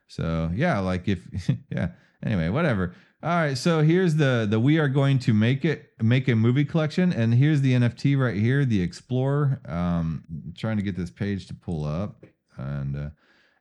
so 0.07 0.49
yeah, 0.55 0.79
like 0.79 1.07
if, 1.07 1.19
yeah, 1.69 1.89
anyway, 2.25 2.49
whatever. 2.49 2.95
All 3.25 3.31
right, 3.31 3.57
so 3.57 3.81
here's 3.81 4.17
the 4.17 4.45
the 4.47 4.59
we 4.59 4.77
are 4.77 4.88
going 4.88 5.17
to 5.19 5.33
make 5.33 5.65
it 5.65 5.93
make 5.99 6.27
a 6.27 6.35
movie 6.35 6.63
collection, 6.63 7.11
and 7.11 7.33
here's 7.33 7.59
the 7.59 7.73
NFT 7.73 8.19
right 8.19 8.35
here, 8.35 8.65
the 8.65 8.79
Explorer. 8.79 9.59
Um, 9.67 10.23
trying 10.55 10.77
to 10.77 10.83
get 10.83 10.95
this 10.95 11.09
page 11.09 11.47
to 11.47 11.55
pull 11.55 11.85
up, 11.85 12.23
and 12.55 12.95
uh, 12.95 13.09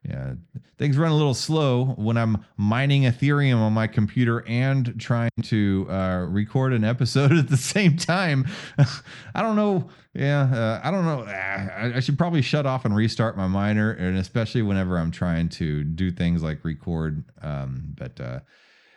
yeah, 0.06 0.34
things 0.76 0.98
run 0.98 1.12
a 1.12 1.14
little 1.14 1.32
slow 1.32 1.94
when 1.96 2.18
I'm 2.18 2.44
mining 2.58 3.04
Ethereum 3.04 3.56
on 3.56 3.72
my 3.72 3.86
computer 3.86 4.44
and 4.46 5.00
trying 5.00 5.30
to 5.44 5.86
uh, 5.88 6.26
record 6.28 6.74
an 6.74 6.84
episode 6.84 7.32
at 7.38 7.48
the 7.48 7.56
same 7.56 7.96
time. 7.96 8.46
I 9.34 9.40
don't 9.40 9.56
know. 9.56 9.88
Yeah, 10.12 10.42
uh, 10.42 10.86
I 10.86 10.90
don't 10.90 11.06
know. 11.06 11.24
Ah, 11.26 11.68
I, 11.74 11.92
I 11.94 12.00
should 12.00 12.18
probably 12.18 12.42
shut 12.42 12.66
off 12.66 12.84
and 12.84 12.94
restart 12.94 13.34
my 13.34 13.46
miner, 13.46 13.92
and 13.92 14.18
especially 14.18 14.60
whenever 14.60 14.98
I'm 14.98 15.10
trying 15.10 15.48
to 15.50 15.84
do 15.84 16.10
things 16.10 16.42
like 16.42 16.66
record. 16.66 17.24
Um, 17.40 17.94
but 17.96 18.20
uh, 18.20 18.40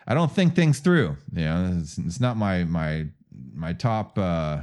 I 0.08 0.14
don't 0.14 0.32
think 0.32 0.56
things 0.56 0.80
through. 0.80 1.18
You 1.34 1.44
know, 1.44 1.78
it's, 1.80 1.98
it's 1.98 2.20
not 2.20 2.38
my 2.38 2.64
my 2.64 3.08
my 3.54 3.74
top 3.74 4.18
uh, 4.18 4.60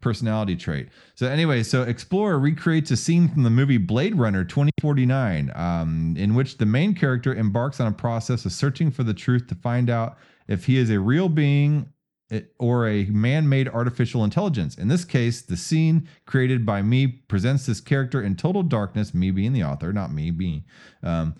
personality 0.00 0.56
trait. 0.56 0.88
So 1.14 1.28
anyway, 1.28 1.62
so 1.62 1.82
Explorer 1.82 2.38
recreates 2.38 2.90
a 2.90 2.96
scene 2.96 3.28
from 3.28 3.42
the 3.42 3.50
movie 3.50 3.78
Blade 3.78 4.16
Runner 4.16 4.44
2049, 4.44 5.52
um, 5.54 6.14
in 6.18 6.34
which 6.34 6.58
the 6.58 6.66
main 6.66 6.94
character 6.94 7.34
embarks 7.34 7.80
on 7.80 7.86
a 7.86 7.92
process 7.92 8.44
of 8.44 8.52
searching 8.52 8.90
for 8.90 9.02
the 9.02 9.14
truth 9.14 9.46
to 9.48 9.54
find 9.54 9.90
out 9.90 10.16
if 10.48 10.66
he 10.66 10.78
is 10.78 10.90
a 10.90 10.98
real 10.98 11.28
being 11.28 11.88
eh, 12.30 12.40
or 12.58 12.88
a 12.88 13.04
man-made 13.06 13.68
artificial 13.68 14.24
intelligence. 14.24 14.76
In 14.76 14.88
this 14.88 15.04
case, 15.04 15.42
the 15.42 15.56
scene 15.56 16.08
created 16.26 16.64
by 16.64 16.82
me 16.82 17.06
presents 17.06 17.66
this 17.66 17.80
character 17.80 18.22
in 18.22 18.36
total 18.36 18.62
darkness, 18.62 19.14
me 19.14 19.30
being 19.30 19.52
the 19.52 19.64
author, 19.64 19.92
not 19.92 20.12
me 20.12 20.30
being. 20.30 20.64
Um, 21.02 21.34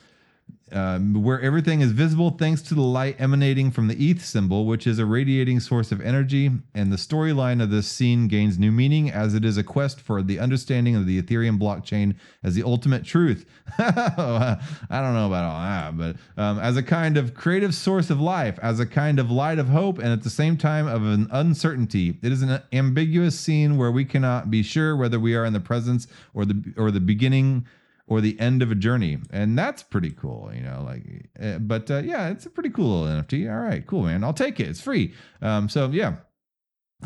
um, 0.73 1.23
where 1.23 1.41
everything 1.41 1.81
is 1.81 1.93
visible 1.93 2.31
thanks 2.31 2.61
to 2.61 2.75
the 2.75 2.83
light 2.83 3.15
emanating 3.21 3.71
from 3.71 3.87
the 3.87 3.95
ETH 3.95 4.25
symbol, 4.25 4.67
which 4.67 4.87
is 4.87 4.99
a 4.99 5.07
radiating 5.07 5.61
source 5.61 5.93
of 5.93 6.01
energy. 6.01 6.51
And 6.75 6.93
the 6.93 6.97
storyline 6.97 7.63
of 7.63 7.71
this 7.71 7.87
scene 7.87 8.27
gains 8.27 8.59
new 8.59 8.73
meaning 8.73 9.11
as 9.11 9.35
it 9.35 9.45
is 9.45 9.57
a 9.57 9.63
quest 9.63 10.01
for 10.01 10.23
the 10.23 10.41
understanding 10.41 10.97
of 10.97 11.07
the 11.07 11.23
Ethereum 11.23 11.59
blockchain 11.59 12.17
as 12.43 12.55
the 12.55 12.65
ultimate 12.65 13.05
truth. 13.05 13.47
I 13.79 14.59
don't 14.91 15.15
know 15.15 15.29
about 15.29 15.45
all 15.45 15.61
that, 15.61 15.97
but 15.97 16.41
um, 16.41 16.59
as 16.59 16.77
a 16.77 16.83
kind 16.83 17.17
of 17.17 17.35
creative 17.35 17.75
source 17.75 18.11
of 18.11 18.21
life, 18.21 18.59
as 18.61 18.81
a 18.81 18.87
kind 18.87 19.21
of 19.21 19.31
light 19.31 19.61
of 19.61 19.69
hope, 19.69 19.99
and 19.99 20.09
at 20.09 20.25
the 20.25 20.31
same 20.31 20.57
time 20.57 20.89
of 20.89 21.05
an 21.05 21.29
uncertainty. 21.31 22.19
It 22.23 22.33
is 22.33 22.43
an 22.43 22.61
ambiguous 22.73 23.39
scene 23.39 23.77
where 23.77 23.93
we 23.93 24.05
cannot 24.05 24.51
be 24.51 24.65
sure 24.65 24.97
whether 24.97 25.21
we 25.21 25.37
are 25.37 25.45
in 25.45 25.53
the 25.53 25.61
presence 25.61 26.09
or 26.35 26.45
the 26.45 26.75
or 26.77 26.91
the 26.91 27.01
beginning 27.01 27.67
or 28.09 28.21
the 28.21 28.39
end 28.39 28.63
of 28.63 28.71
a 28.71 28.75
journey. 28.75 29.19
And 29.31 29.59
that's 29.59 29.83
pretty 29.83 30.11
cool 30.11 30.51
you 30.55 30.63
know 30.63 30.83
like 30.85 31.29
uh, 31.41 31.59
but 31.59 31.91
uh, 31.91 31.99
yeah 31.99 32.29
it's 32.29 32.47
a 32.47 32.51
pretty 32.51 32.71
cool 32.71 33.05
nft 33.05 33.51
all 33.51 33.61
right 33.61 33.87
cool 33.87 34.03
man. 34.03 34.25
I'll 34.25 34.33
take 34.33 34.61
it. 34.61 34.69
It's 34.69 34.81
free. 34.81 35.15
Um, 35.43 35.69
so 35.69 35.89
yeah. 35.91 36.17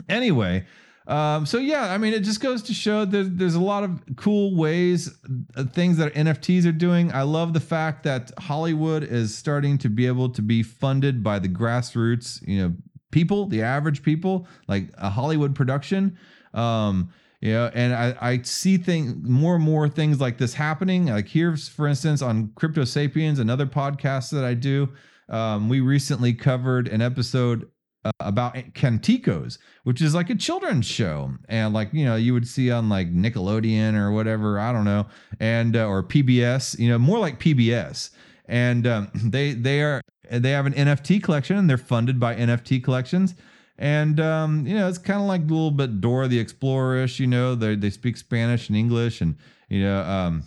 Anyway 0.08 0.66
um, 1.06 1.44
so 1.44 1.58
yeah 1.58 1.92
i 1.92 1.98
mean 1.98 2.12
it 2.12 2.20
just 2.20 2.40
goes 2.40 2.62
to 2.62 2.74
show 2.74 3.04
that 3.04 3.36
there's 3.36 3.56
a 3.56 3.60
lot 3.60 3.82
of 3.82 4.00
cool 4.16 4.54
ways 4.54 5.12
uh, 5.56 5.64
things 5.64 5.96
that 5.96 6.14
nfts 6.14 6.64
are 6.66 6.72
doing. 6.72 7.12
I 7.12 7.22
love 7.22 7.52
the 7.52 7.60
fact 7.60 8.04
that 8.04 8.30
hollywood 8.38 9.02
is 9.02 9.36
starting 9.36 9.78
to 9.78 9.88
be 9.88 10.06
able 10.06 10.28
to 10.30 10.42
be 10.42 10.62
funded 10.62 11.24
by 11.24 11.38
the 11.38 11.48
grassroots 11.48 12.46
you 12.46 12.62
know 12.62 12.74
people 13.10 13.46
the 13.46 13.62
average 13.62 14.02
people 14.02 14.46
like 14.68 14.90
a 14.98 15.10
hollywood 15.10 15.54
production. 15.54 16.16
Um, 16.54 17.12
you 17.40 17.52
know 17.52 17.70
and 17.74 17.94
i, 17.94 18.14
I 18.20 18.42
see 18.42 18.76
things 18.76 19.14
more 19.28 19.56
and 19.56 19.64
more 19.64 19.88
things 19.88 20.20
like 20.20 20.38
this 20.38 20.54
happening. 20.54 21.06
Like 21.06 21.28
here's 21.28 21.68
for 21.68 21.86
instance 21.86 22.22
on 22.22 22.52
crypto 22.54 22.84
sapiens 22.84 23.38
another 23.38 23.66
podcast 23.66 24.30
that 24.30 24.44
i 24.44 24.54
do 24.54 24.88
um, 25.28 25.68
we 25.68 25.78
recently 25.80 26.32
covered 26.34 26.88
an 26.88 27.00
episode 27.00 27.70
uh, 28.04 28.10
about 28.20 28.54
canticos 28.74 29.58
which 29.84 30.02
is 30.02 30.14
like 30.14 30.30
a 30.30 30.34
children's 30.34 30.86
show. 30.86 31.32
And 31.48 31.74
like 31.74 31.92
you 31.92 32.04
know 32.04 32.16
you 32.16 32.32
would 32.32 32.46
see 32.46 32.70
on 32.70 32.88
like 32.88 33.12
nickelodeon 33.12 33.94
or 33.94 34.12
whatever 34.12 34.58
i 34.58 34.72
don't 34.72 34.84
know 34.84 35.06
and 35.38 35.76
uh, 35.76 35.86
or 35.86 36.02
pbs 36.02 36.78
you 36.78 36.88
know 36.88 36.98
more 36.98 37.18
like 37.18 37.38
pbs 37.38 38.10
and 38.46 38.86
um, 38.86 39.10
they 39.14 39.52
they 39.52 39.82
are 39.82 40.00
they 40.30 40.50
have 40.50 40.66
an 40.66 40.74
nft 40.74 41.22
collection 41.22 41.56
and 41.56 41.68
they're 41.68 41.78
funded 41.78 42.20
by 42.20 42.34
nft 42.34 42.82
collections 42.84 43.34
and 43.80 44.20
um, 44.20 44.66
you 44.66 44.74
know 44.74 44.88
it's 44.88 44.98
kind 44.98 45.20
of 45.20 45.26
like 45.26 45.40
a 45.40 45.44
little 45.44 45.70
bit 45.70 46.00
Dora 46.00 46.28
the 46.28 46.38
Explorer-ish. 46.38 47.18
You 47.18 47.26
know, 47.26 47.54
they 47.54 47.74
they 47.74 47.90
speak 47.90 48.18
Spanish 48.18 48.68
and 48.68 48.76
English, 48.76 49.22
and 49.22 49.36
you 49.68 49.82
know, 49.82 50.02
um, 50.02 50.42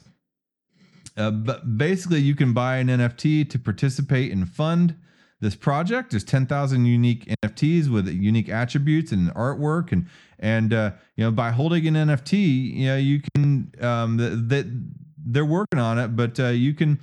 uh, 1.17 1.32
but 1.32 1.78
basically 1.78 2.19
you 2.19 2.36
can 2.36 2.54
buy 2.54 2.78
an 2.78 2.88
NFT 2.88 3.50
to 3.50 3.60
participate 3.60 4.32
and 4.32 4.48
fund 4.48 4.96
this 5.41 5.56
project. 5.56 6.12
There's 6.12 6.24
10,000 6.24 6.86
unique 6.86 7.26
NFTs 7.43 7.89
with 7.89 8.08
unique 8.08 8.50
attributes 8.50 9.12
and 9.12 9.34
artwork, 9.34 9.91
and 9.91 10.08
and 10.38 10.72
uh, 10.72 10.91
you 11.15 11.24
know 11.24 11.32
by 11.32 11.50
holding 11.50 11.88
an 11.88 11.96
NFT, 11.96 12.74
you 12.76 12.86
know 12.86 12.98
you 12.98 13.22
can 13.34 13.74
um, 13.82 14.17
that 14.17 14.72
they're 15.26 15.43
working 15.43 15.80
on 15.80 15.98
it, 15.98 16.15
but 16.15 16.39
uh, 16.39 16.50
you 16.50 16.76
can 16.76 17.00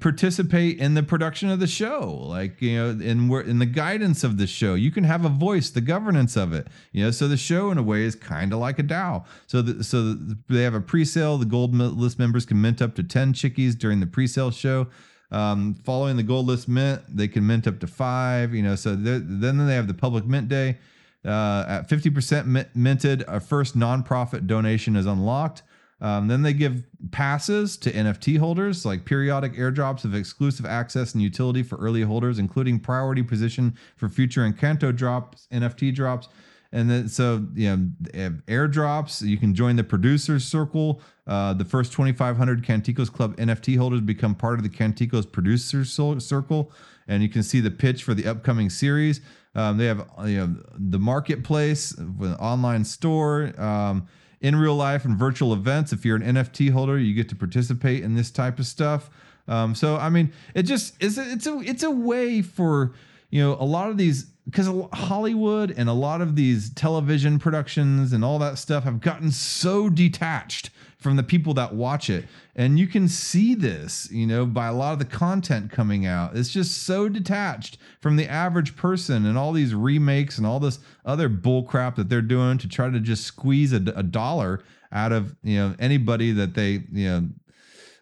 participate 0.00 0.78
in 0.78 0.94
the 0.94 1.02
production 1.02 1.48
of 1.48 1.58
the 1.58 1.66
show. 1.66 2.24
Like 2.26 2.60
you 2.60 2.76
know 2.76 2.90
in 2.90 3.30
in 3.30 3.58
the 3.58 3.66
guidance 3.66 4.22
of 4.24 4.36
the 4.36 4.46
show. 4.46 4.74
You 4.74 4.90
can 4.90 5.04
have 5.04 5.24
a 5.24 5.28
voice 5.28 5.70
the 5.70 5.80
governance 5.80 6.36
of 6.36 6.52
it 6.52 6.68
you 6.92 7.04
know 7.04 7.10
so 7.10 7.26
the 7.28 7.36
show 7.36 7.70
in 7.70 7.78
a 7.78 7.82
way 7.82 8.02
is 8.02 8.14
kind 8.14 8.52
of 8.52 8.58
like 8.58 8.78
a 8.78 8.82
dao. 8.82 9.24
So 9.46 9.62
the, 9.62 9.82
so 9.82 10.14
they 10.48 10.62
have 10.62 10.74
a 10.74 10.80
pre-sale. 10.80 11.38
The 11.38 11.46
gold 11.46 11.74
list 11.74 12.18
members 12.18 12.44
can 12.44 12.60
mint 12.60 12.82
up 12.82 12.94
to 12.96 13.02
10 13.02 13.32
chickies 13.32 13.74
during 13.74 14.00
the 14.00 14.06
pre-sale 14.06 14.50
show. 14.50 14.88
Um, 15.32 15.74
following 15.84 16.16
the 16.16 16.24
gold 16.24 16.46
list 16.46 16.68
mint 16.68 17.02
they 17.08 17.28
can 17.28 17.46
mint 17.46 17.66
up 17.66 17.78
to 17.80 17.86
five 17.86 18.52
you 18.52 18.64
know 18.64 18.74
so 18.74 18.96
then 18.96 19.64
they 19.64 19.74
have 19.74 19.86
the 19.86 19.94
public 19.94 20.26
mint 20.26 20.48
day. 20.48 20.78
Uh, 21.22 21.64
at 21.68 21.88
50% 21.88 22.74
minted 22.74 23.24
a 23.28 23.40
first 23.40 23.78
nonprofit 23.78 24.46
donation 24.46 24.96
is 24.96 25.04
unlocked 25.04 25.62
um, 26.00 26.28
then 26.28 26.42
they 26.42 26.52
give 26.52 26.82
passes 27.10 27.76
to 27.78 27.92
NFT 27.92 28.38
holders, 28.38 28.86
like 28.86 29.04
periodic 29.04 29.54
airdrops 29.54 30.04
of 30.04 30.14
exclusive 30.14 30.64
access 30.64 31.12
and 31.12 31.22
utility 31.22 31.62
for 31.62 31.76
early 31.76 32.02
holders, 32.02 32.38
including 32.38 32.80
priority 32.80 33.22
position 33.22 33.76
for 33.96 34.08
future 34.08 34.40
Encanto 34.40 34.94
drops, 34.94 35.46
NFT 35.52 35.94
drops. 35.94 36.28
And 36.72 36.88
then, 36.88 37.08
so, 37.08 37.44
you 37.54 37.76
know, 37.76 38.30
airdrops, 38.46 39.26
you 39.26 39.36
can 39.36 39.54
join 39.54 39.76
the 39.76 39.84
producers 39.84 40.44
circle. 40.44 41.02
Uh, 41.26 41.52
the 41.52 41.64
first 41.64 41.92
2,500 41.92 42.64
Canticos 42.64 43.12
Club 43.12 43.36
NFT 43.36 43.76
holders 43.76 44.00
become 44.00 44.34
part 44.34 44.58
of 44.58 44.62
the 44.62 44.68
Canticos 44.68 45.30
producers 45.30 45.92
circle. 45.92 46.72
And 47.08 47.22
you 47.24 47.28
can 47.28 47.42
see 47.42 47.60
the 47.60 47.72
pitch 47.72 48.04
for 48.04 48.14
the 48.14 48.26
upcoming 48.26 48.70
series. 48.70 49.20
Um, 49.56 49.78
they 49.78 49.86
have, 49.86 50.08
you 50.24 50.38
know, 50.38 50.56
the 50.78 51.00
marketplace, 51.00 51.92
with 51.96 52.36
online 52.38 52.84
store. 52.84 53.52
Um, 53.60 54.06
in 54.40 54.56
real 54.56 54.74
life 54.74 55.04
and 55.04 55.16
virtual 55.16 55.52
events. 55.52 55.92
If 55.92 56.04
you're 56.04 56.16
an 56.16 56.22
NFT 56.22 56.70
holder, 56.70 56.98
you 56.98 57.14
get 57.14 57.28
to 57.30 57.36
participate 57.36 58.02
in 58.02 58.14
this 58.14 58.30
type 58.30 58.58
of 58.58 58.66
stuff. 58.66 59.10
Um, 59.48 59.74
so 59.74 59.96
I 59.96 60.08
mean, 60.08 60.32
it 60.54 60.62
just 60.62 60.94
it's 61.00 61.18
a, 61.18 61.30
it's 61.30 61.46
a 61.46 61.60
it's 61.60 61.82
a 61.82 61.90
way 61.90 62.42
for 62.42 62.92
you 63.30 63.42
know 63.42 63.56
a 63.58 63.64
lot 63.64 63.90
of 63.90 63.96
these 63.96 64.24
because 64.44 64.68
Hollywood 64.92 65.72
and 65.76 65.88
a 65.88 65.92
lot 65.92 66.20
of 66.20 66.36
these 66.36 66.70
television 66.70 67.38
productions 67.38 68.12
and 68.12 68.24
all 68.24 68.38
that 68.38 68.58
stuff 68.58 68.84
have 68.84 69.00
gotten 69.00 69.30
so 69.30 69.88
detached 69.88 70.70
from 71.00 71.16
the 71.16 71.22
people 71.22 71.54
that 71.54 71.74
watch 71.74 72.10
it. 72.10 72.26
And 72.54 72.78
you 72.78 72.86
can 72.86 73.08
see 73.08 73.54
this, 73.54 74.10
you 74.12 74.26
know, 74.26 74.44
by 74.44 74.66
a 74.66 74.72
lot 74.72 74.92
of 74.92 74.98
the 74.98 75.04
content 75.06 75.70
coming 75.72 76.06
out. 76.06 76.36
It's 76.36 76.50
just 76.50 76.84
so 76.84 77.08
detached 77.08 77.78
from 78.00 78.16
the 78.16 78.28
average 78.28 78.76
person 78.76 79.24
and 79.24 79.36
all 79.38 79.52
these 79.52 79.74
remakes 79.74 80.36
and 80.36 80.46
all 80.46 80.60
this 80.60 80.78
other 81.04 81.28
bullcrap 81.30 81.96
that 81.96 82.08
they're 82.08 82.20
doing 82.20 82.58
to 82.58 82.68
try 82.68 82.90
to 82.90 83.00
just 83.00 83.24
squeeze 83.24 83.72
a, 83.72 83.82
a 83.96 84.02
dollar 84.02 84.62
out 84.92 85.10
of, 85.10 85.34
you 85.42 85.56
know, 85.56 85.74
anybody 85.78 86.32
that 86.32 86.54
they, 86.54 86.82
you 86.92 87.08
know, 87.08 87.28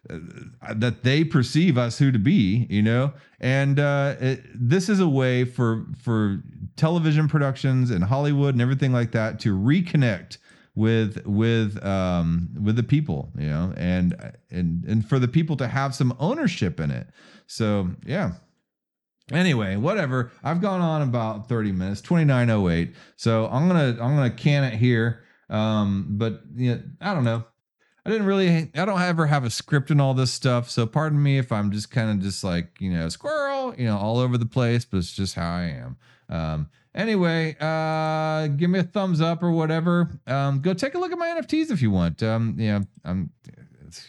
uh, 0.09 0.73
that 0.73 1.03
they 1.03 1.23
perceive 1.23 1.77
us 1.77 1.99
who 1.99 2.11
to 2.11 2.19
be, 2.19 2.65
you 2.69 2.81
know, 2.81 3.13
and 3.39 3.79
uh, 3.79 4.15
it, 4.19 4.41
this 4.53 4.89
is 4.89 4.99
a 4.99 5.07
way 5.07 5.45
for 5.45 5.85
for 6.01 6.41
television 6.77 7.27
productions 7.27 7.91
and 7.91 8.03
Hollywood 8.05 8.55
and 8.55 8.61
everything 8.61 8.91
like 8.91 9.11
that 9.11 9.39
to 9.41 9.55
reconnect 9.55 10.37
with 10.79 11.21
with 11.25 11.83
um 11.85 12.47
with 12.63 12.77
the 12.77 12.83
people 12.83 13.29
you 13.37 13.47
know 13.47 13.73
and 13.75 14.15
and 14.49 14.85
and 14.85 15.07
for 15.07 15.19
the 15.19 15.27
people 15.27 15.57
to 15.57 15.67
have 15.67 15.93
some 15.93 16.15
ownership 16.19 16.79
in 16.79 16.89
it. 16.89 17.07
So 17.47 17.89
yeah. 18.05 18.31
Anyway 19.29 19.75
whatever. 19.75 20.31
I've 20.41 20.61
gone 20.61 20.79
on 20.79 21.01
about 21.01 21.49
30 21.49 21.73
minutes 21.73 21.99
2908 22.01 22.95
so 23.17 23.47
i'm 23.47 23.67
gonna 23.67 23.97
i'm 24.01 24.15
gonna 24.15 24.31
can 24.31 24.63
it 24.63 24.75
here. 24.75 25.23
Um 25.49 26.05
but 26.11 26.43
you 26.55 26.75
know, 26.75 26.81
i 27.01 27.13
don't 27.13 27.25
know. 27.25 27.43
I 28.05 28.09
didn't 28.09 28.25
really 28.25 28.71
i 28.73 28.85
don't 28.85 29.01
ever 29.01 29.27
have 29.27 29.43
a 29.43 29.49
script 29.49 29.91
and 29.91 30.01
all 30.01 30.13
this 30.13 30.31
stuff. 30.31 30.69
So 30.69 30.87
pardon 30.87 31.21
me 31.21 31.37
if 31.37 31.51
i'm 31.51 31.71
just 31.71 31.91
kind 31.91 32.09
of 32.09 32.21
just 32.21 32.41
like 32.41 32.79
you 32.79 32.91
know 32.91 33.09
squirrel 33.09 33.75
you 33.77 33.85
know 33.85 33.97
all 33.97 34.17
over 34.17 34.37
the 34.37 34.45
place 34.45 34.85
but 34.85 34.97
it's 34.97 35.11
just 35.11 35.35
how 35.35 35.55
i 35.55 35.63
am 35.63 35.97
um 36.29 36.69
Anyway, 36.95 37.55
uh, 37.59 38.47
give 38.47 38.69
me 38.69 38.79
a 38.79 38.83
thumbs 38.83 39.21
up 39.21 39.43
or 39.43 39.51
whatever. 39.51 40.09
Um, 40.25 40.59
go 40.59 40.73
take 40.73 40.95
a 40.95 40.97
look 40.97 41.11
at 41.11 41.17
my 41.17 41.27
NFTs 41.27 41.71
if 41.71 41.81
you 41.81 41.91
want. 41.91 42.23
Um, 42.23 42.55
yeah, 42.57 42.79
I'm, 43.05 43.29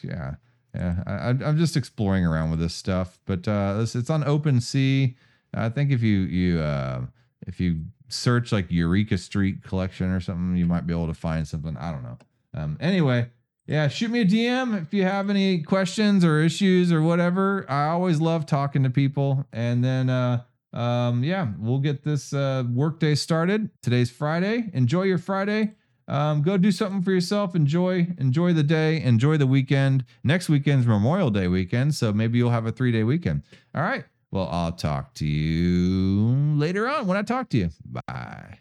yeah, 0.02 0.35
yeah. 0.74 1.02
I, 1.06 1.28
am 1.28 1.59
just 1.59 1.76
exploring 1.76 2.24
around 2.24 2.50
with 2.50 2.59
this 2.59 2.74
stuff, 2.74 3.18
but 3.26 3.46
uh, 3.46 3.78
it's, 3.80 3.94
it's 3.94 4.09
on 4.09 4.24
OpenSea. 4.24 5.14
I 5.52 5.68
think 5.68 5.90
if 5.90 6.02
you 6.02 6.20
you 6.20 6.61
uh, 6.61 7.02
if 7.46 7.61
you 7.61 7.83
search 8.09 8.50
like 8.50 8.70
Eureka 8.70 9.18
Street 9.18 9.62
Collection 9.62 10.11
or 10.11 10.20
something, 10.20 10.56
you 10.56 10.66
might 10.66 10.87
be 10.87 10.94
able 10.94 11.06
to 11.09 11.14
find 11.14 11.46
something. 11.46 11.76
I 11.76 11.92
don't 11.92 12.02
know. 12.02 12.18
Um, 12.54 12.78
anyway, 12.80 13.28
yeah, 13.66 13.88
shoot 13.88 14.11
me 14.11 14.22
a 14.22 14.24
DM 14.24 14.80
if 14.83 14.94
you 14.94 15.04
have 15.04 15.28
any 15.28 15.62
questions 15.62 16.24
or 16.24 16.40
issues 16.40 16.92
or 16.92 17.02
whatever. 17.02 17.66
I 17.68 17.88
always 17.88 18.20
love 18.20 18.46
talking 18.46 18.85
to 18.85 18.90
people. 18.90 19.46
And 19.52 19.85
then, 19.85 20.09
uh, 20.09 20.42
um, 20.72 21.24
yeah, 21.24 21.48
we'll 21.59 21.78
get 21.78 22.04
this 22.04 22.33
uh, 22.33 22.64
workday 22.72 23.14
started. 23.14 23.70
Today's 23.83 24.11
Friday. 24.11 24.70
Enjoy 24.72 25.02
your 25.02 25.18
Friday. 25.18 25.74
Um, 26.06 26.42
go 26.42 26.56
do 26.56 26.72
something 26.72 27.02
for 27.02 27.12
yourself. 27.12 27.54
Enjoy, 27.54 28.09
enjoy 28.18 28.52
the 28.52 28.64
day. 28.64 29.00
Enjoy 29.00 29.37
the 29.37 29.46
weekend. 29.46 30.04
Next 30.24 30.48
weekend's 30.48 30.87
Memorial 30.87 31.30
Day 31.30 31.46
weekend, 31.46 31.94
so 31.94 32.12
maybe 32.12 32.38
you'll 32.38 32.50
have 32.50 32.66
a 32.66 32.72
three 32.72 32.90
day 32.92 33.04
weekend. 33.04 33.42
All 33.74 33.83
right. 33.83 34.04
Well, 34.33 34.48
I'll 34.50 34.72
talk 34.72 35.14
to 35.14 35.26
you 35.26 36.56
later 36.56 36.88
on 36.88 37.06
when 37.06 37.16
I 37.16 37.22
talk 37.22 37.48
to 37.50 37.59
you. 37.59 37.70
Bye. 37.85 38.59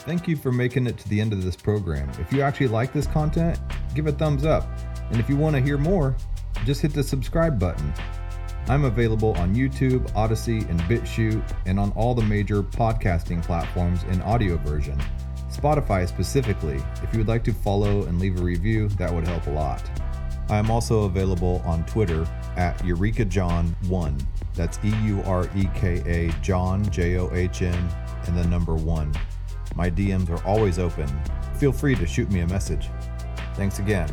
Thank 0.00 0.28
you 0.28 0.36
for 0.36 0.52
making 0.52 0.86
it 0.86 0.96
to 0.98 1.08
the 1.08 1.20
end 1.20 1.32
of 1.32 1.42
this 1.42 1.56
program. 1.56 2.08
If 2.20 2.32
you 2.32 2.40
actually 2.40 2.68
like 2.68 2.92
this 2.92 3.06
content, 3.06 3.58
give 3.92 4.06
a 4.06 4.12
thumbs 4.12 4.44
up. 4.44 4.68
And 5.10 5.20
if 5.20 5.28
you 5.28 5.36
want 5.36 5.56
to 5.56 5.62
hear 5.62 5.78
more, 5.78 6.16
just 6.64 6.82
hit 6.82 6.92
the 6.92 7.02
subscribe 7.02 7.58
button. 7.58 7.92
I'm 8.68 8.84
available 8.84 9.32
on 9.38 9.54
YouTube, 9.54 10.10
Odysee, 10.16 10.68
and 10.68 10.80
BitChute, 10.82 11.56
and 11.66 11.78
on 11.78 11.92
all 11.92 12.14
the 12.14 12.22
major 12.22 12.62
podcasting 12.62 13.42
platforms 13.42 14.02
in 14.04 14.20
audio 14.22 14.56
version. 14.56 15.00
Spotify 15.48 16.08
specifically. 16.08 16.82
If 17.02 17.12
you 17.12 17.18
would 17.18 17.28
like 17.28 17.44
to 17.44 17.52
follow 17.52 18.02
and 18.04 18.18
leave 18.18 18.40
a 18.40 18.42
review, 18.42 18.88
that 18.90 19.12
would 19.12 19.26
help 19.26 19.46
a 19.46 19.50
lot. 19.50 19.88
I 20.48 20.58
am 20.58 20.70
also 20.70 21.04
available 21.04 21.62
on 21.64 21.84
Twitter 21.86 22.26
at 22.56 22.78
EurekaJohn1. 22.78 24.26
That's 24.54 24.78
E 24.84 24.92
U 25.04 25.22
R 25.24 25.48
E 25.56 25.68
K 25.74 26.02
A 26.06 26.32
John 26.40 26.88
J 26.90 27.18
O 27.18 27.30
H 27.32 27.62
N 27.62 27.88
and 28.26 28.36
the 28.36 28.46
number 28.46 28.74
1. 28.74 29.12
My 29.74 29.90
DMs 29.90 30.30
are 30.30 30.44
always 30.46 30.78
open. 30.78 31.08
Feel 31.58 31.72
free 31.72 31.94
to 31.96 32.06
shoot 32.06 32.30
me 32.30 32.40
a 32.40 32.46
message. 32.46 32.88
Thanks 33.54 33.78
again. 33.78 34.08